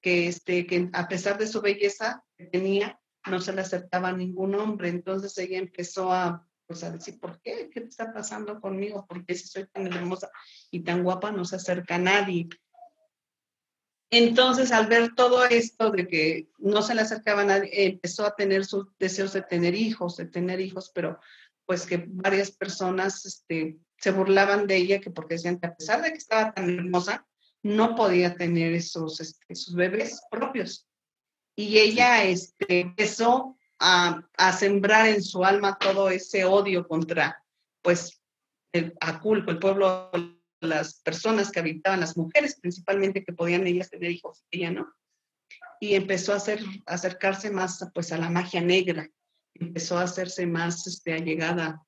[0.00, 4.54] que, este, que a pesar de su belleza que tenía, no se le aceptaba ningún
[4.54, 4.88] hombre.
[4.88, 7.70] Entonces ella empezó a, pues, a decir, ¿por qué?
[7.72, 9.06] ¿Qué está pasando conmigo?
[9.08, 10.30] Porque si soy tan hermosa
[10.70, 12.48] y tan guapa no se acerca a nadie.
[14.10, 18.36] Entonces, al ver todo esto de que no se le acercaba a nadie, empezó a
[18.36, 21.18] tener sus deseos de tener hijos, de tener hijos, pero
[21.66, 26.02] pues que varias personas este, se burlaban de ella, que porque decían que a pesar
[26.02, 27.26] de que estaba tan hermosa,
[27.62, 30.86] no podía tener esos, este, sus bebés propios.
[31.56, 37.42] Y ella este, empezó a, a, sembrar en su alma todo ese odio contra,
[37.82, 38.20] pues,
[38.72, 40.10] el Aculco, el pueblo,
[40.60, 44.92] las personas que habitaban, las mujeres principalmente, que podían ellas tener hijos, ella no.
[45.80, 49.08] Y empezó a, hacer, acercarse más, pues, a la magia negra,
[49.54, 51.82] empezó a hacerse más este, allegada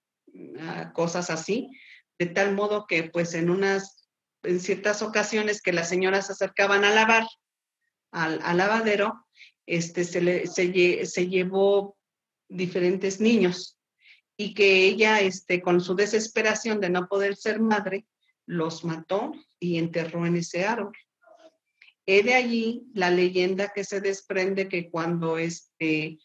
[0.60, 1.70] a cosas así,
[2.18, 4.06] de tal modo que, pues, en unas
[4.46, 7.26] en ciertas ocasiones que las señoras se acercaban a lavar
[8.12, 9.25] al, lavadero,
[9.66, 11.96] este, se, le, se, llevó
[12.48, 13.78] diferentes niños
[14.36, 18.06] y que ella, este, con su desesperación de no poder ser madre,
[18.46, 20.96] los mató y enterró en ese árbol.
[22.06, 26.18] He de allí la leyenda que se desprende que cuando este,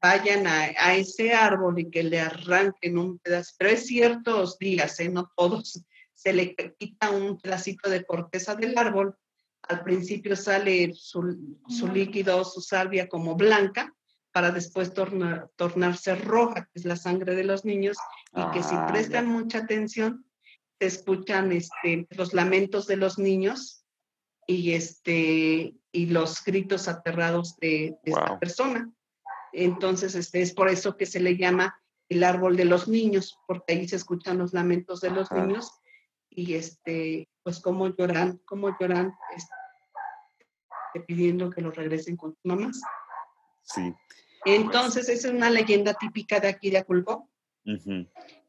[0.00, 5.00] vayan a, a, ese árbol y que le arranquen un pedazo, pero es ciertos días,
[5.00, 5.08] ¿eh?
[5.08, 5.84] no todos,
[6.20, 9.16] se le quita un pedacito de corteza del árbol.
[9.62, 11.22] Al principio sale su,
[11.92, 13.94] líquido, su salvia como blanca,
[14.32, 17.96] para después tornarse roja, que es la sangre de los niños,
[18.34, 20.24] y que si ah, prestan mucha atención,
[20.78, 23.84] se escuchan este, los lamentos de los niños
[24.46, 28.90] y, este, y los gritos aterrados de, esta persona.
[29.52, 31.76] Entonces, este, es por eso que se le llama
[32.08, 35.70] el árbol de los niños, porque ahí se escuchan los lamentos de los niños
[36.30, 42.80] y este, pues cómo lloran, cómo lloran este, pidiendo que los regresen con sus mamás.
[43.62, 43.92] Sí.
[44.44, 47.28] Entonces, esa es una leyenda típica de aquí de Aculco,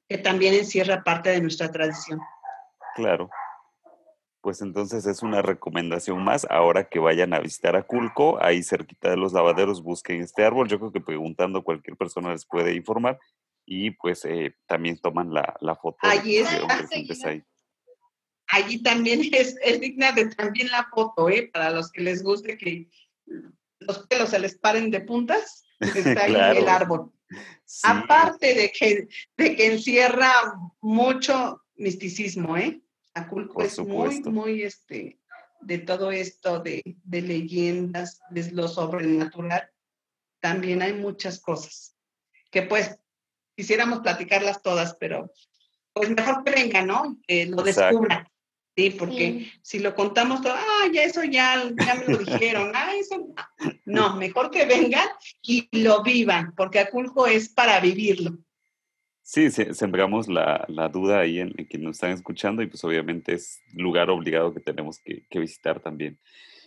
[0.08, 2.20] que también encierra parte de nuestra tradición.
[2.96, 3.30] Claro.
[4.42, 6.48] Pues entonces es una recomendación más.
[6.50, 10.68] Ahora que vayan a visitar Aculco, ahí cerquita de los lavaderos, busquen este árbol.
[10.68, 13.20] Yo creo que preguntando cualquier persona les puede informar
[13.66, 16.00] y pues eh, también toman la, la foto.
[16.02, 16.88] Ahí está.
[17.30, 17.44] Ahí
[18.52, 21.50] allí también es, digna de también la foto, ¿eh?
[21.52, 22.88] Para los que les guste que
[23.80, 27.12] los pelos se les paren de puntas, está ahí el árbol.
[27.84, 30.32] Aparte de que, de que encierra
[30.82, 32.82] mucho misticismo, ¿eh?
[33.14, 35.20] Aculco es muy, muy, este,
[35.62, 39.70] de todo esto de, de leyendas, de lo sobrenatural.
[40.40, 41.96] También hay muchas cosas
[42.52, 42.98] que pues
[43.56, 45.32] quisiéramos platicarlas todas, pero
[45.94, 47.18] pues mejor que vengan, ¿no?
[47.28, 48.28] Que lo descubran.
[48.82, 52.92] Sí, porque si lo contamos todo, ah, ya eso ya, ya me lo dijeron, ah,
[52.98, 53.28] eso
[53.86, 54.16] no.
[54.16, 55.08] mejor que vengan
[55.44, 58.40] y lo vivan, porque Aculco es para vivirlo.
[59.22, 63.34] Sí, sembramos la, la duda ahí en, en, quienes nos están escuchando y pues obviamente
[63.34, 66.20] es lugar obligado que tenemos que, que visitar también.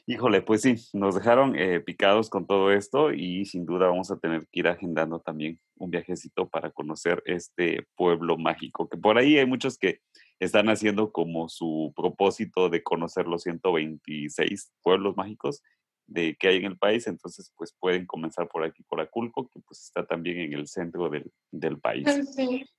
[0.07, 4.19] Híjole, pues sí, nos dejaron eh, picados con todo esto y sin duda vamos a
[4.19, 9.37] tener que ir agendando también un viajecito para conocer este pueblo mágico, que por ahí
[9.37, 9.99] hay muchos que
[10.41, 15.63] están haciendo como su propósito de conocer los 126 pueblos mágicos
[16.07, 19.61] de que hay en el país, entonces pues pueden comenzar por aquí, por Aculco, que
[19.61, 22.05] pues está también en el centro del, del país.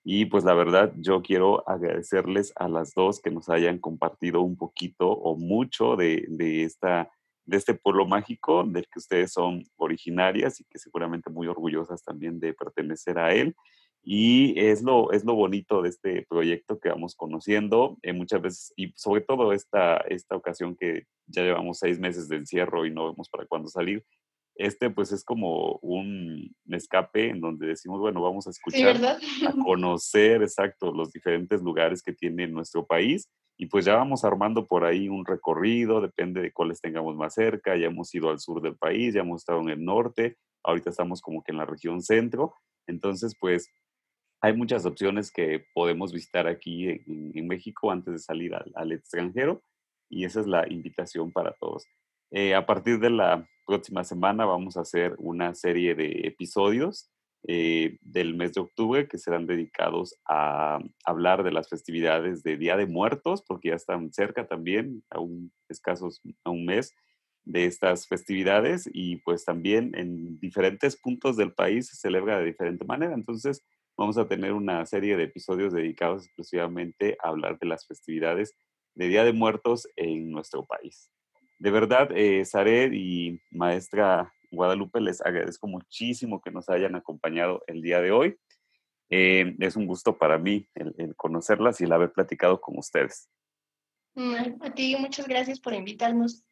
[0.04, 4.56] Y pues la verdad yo quiero agradecerles a las dos que nos hayan compartido un
[4.56, 7.10] poquito o mucho de, de, esta,
[7.46, 12.40] de este pueblo mágico del que ustedes son originarias y que seguramente muy orgullosas también
[12.40, 13.56] de pertenecer a él.
[14.08, 18.74] Y es lo, es lo bonito de este proyecto que vamos conociendo eh, muchas veces,
[18.76, 23.10] y sobre todo esta, esta ocasión que ya llevamos seis meses de encierro y no
[23.10, 24.06] vemos para cuándo salir.
[24.58, 29.18] Este pues es como un escape en donde decimos, bueno, vamos a escuchar, a
[29.66, 33.28] conocer, exacto, los diferentes lugares que tiene nuestro país
[33.58, 37.76] y pues ya vamos armando por ahí un recorrido, depende de cuáles tengamos más cerca,
[37.76, 41.22] ya hemos ido al sur del país, ya hemos estado en el norte, ahorita estamos
[41.22, 42.54] como que en la región centro,
[42.86, 43.70] entonces pues
[44.42, 49.64] hay muchas opciones que podemos visitar aquí en, México antes de salir al, extranjero
[50.10, 51.86] y esa es la invitación para todos.
[52.32, 57.10] Eh, a partir de la próxima semana vamos a hacer una serie de episodios
[57.48, 62.76] eh, del mes de octubre que serán dedicados a hablar de las festividades de Día
[62.76, 66.96] de Muertos, porque ya están cerca también, a un escasos a un mes
[67.44, 72.84] de estas festividades y pues también en diferentes puntos del país se celebra de diferente
[72.84, 73.14] manera.
[73.14, 73.64] Entonces,
[73.98, 78.54] vamos a tener una serie de episodios dedicados exclusivamente a hablar de las festividades
[78.94, 81.12] de Día de Muertos en nuestro país.
[81.60, 82.44] De verdad, eh,
[82.94, 88.38] y maestra Guadalupe, les agradezco muchísimo que nos hayan acompañado el día de hoy.
[89.10, 93.30] Eh, es un gusto para mí el, conocerlas y el haber platicado con ustedes.
[94.16, 96.44] Mm, a ti muchas gracias por invitarnos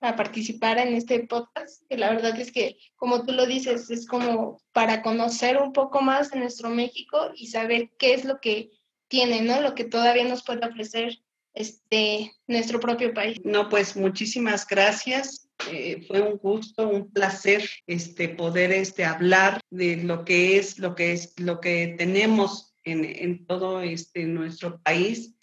[0.00, 4.06] a participar en este podcast, que la verdad es que, como tú lo dices, es
[4.06, 8.70] como para conocer un poco más de nuestro México y saber qué es lo que
[9.08, 9.60] tiene, ¿no?
[9.60, 11.18] Lo que todavía nos puede ofrecer
[11.54, 13.38] este, nuestro propio país.
[13.42, 15.48] No, pues muchísimas gracias.
[15.72, 20.94] Eh, fue un gusto, un placer este, poder este, hablar de lo que es, lo
[20.94, 25.34] que es, lo que tenemos en, en todo este, nuestro país.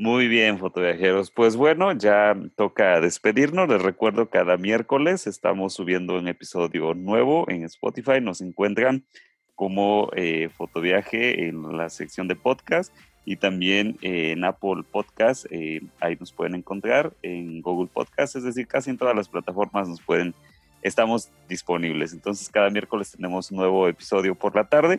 [0.00, 1.30] Muy bien, fotoviajeros.
[1.30, 3.68] Pues bueno, ya toca despedirnos.
[3.68, 8.18] Les recuerdo, cada miércoles estamos subiendo un episodio nuevo en Spotify.
[8.22, 9.04] Nos encuentran
[9.54, 12.94] como eh, Fotoviaje en la sección de podcast
[13.26, 18.44] y también eh, en Apple Podcast, eh, ahí nos pueden encontrar, en Google Podcast, es
[18.44, 20.32] decir, casi en todas las plataformas nos pueden,
[20.80, 22.14] estamos disponibles.
[22.14, 24.98] Entonces cada miércoles tenemos un nuevo episodio por la tarde.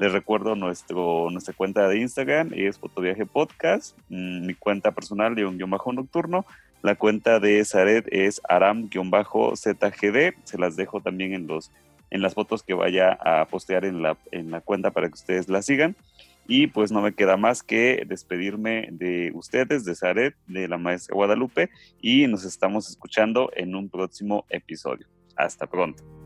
[0.00, 5.44] Les recuerdo nuestro, nuestra cuenta de Instagram es Fotoviaje Podcast, mm, mi cuenta personal de
[5.44, 6.46] un guion bajo nocturno,
[6.80, 11.70] la cuenta de Zaret es aram-zgd, se las dejo también en, los,
[12.10, 15.50] en las fotos que vaya a postear en la, en la cuenta para que ustedes
[15.50, 15.94] la sigan.
[16.48, 21.14] Y pues no me queda más que despedirme de ustedes, de Zaret, de la maestra
[21.14, 21.68] Guadalupe,
[22.00, 25.06] y nos estamos escuchando en un próximo episodio.
[25.36, 26.19] Hasta pronto.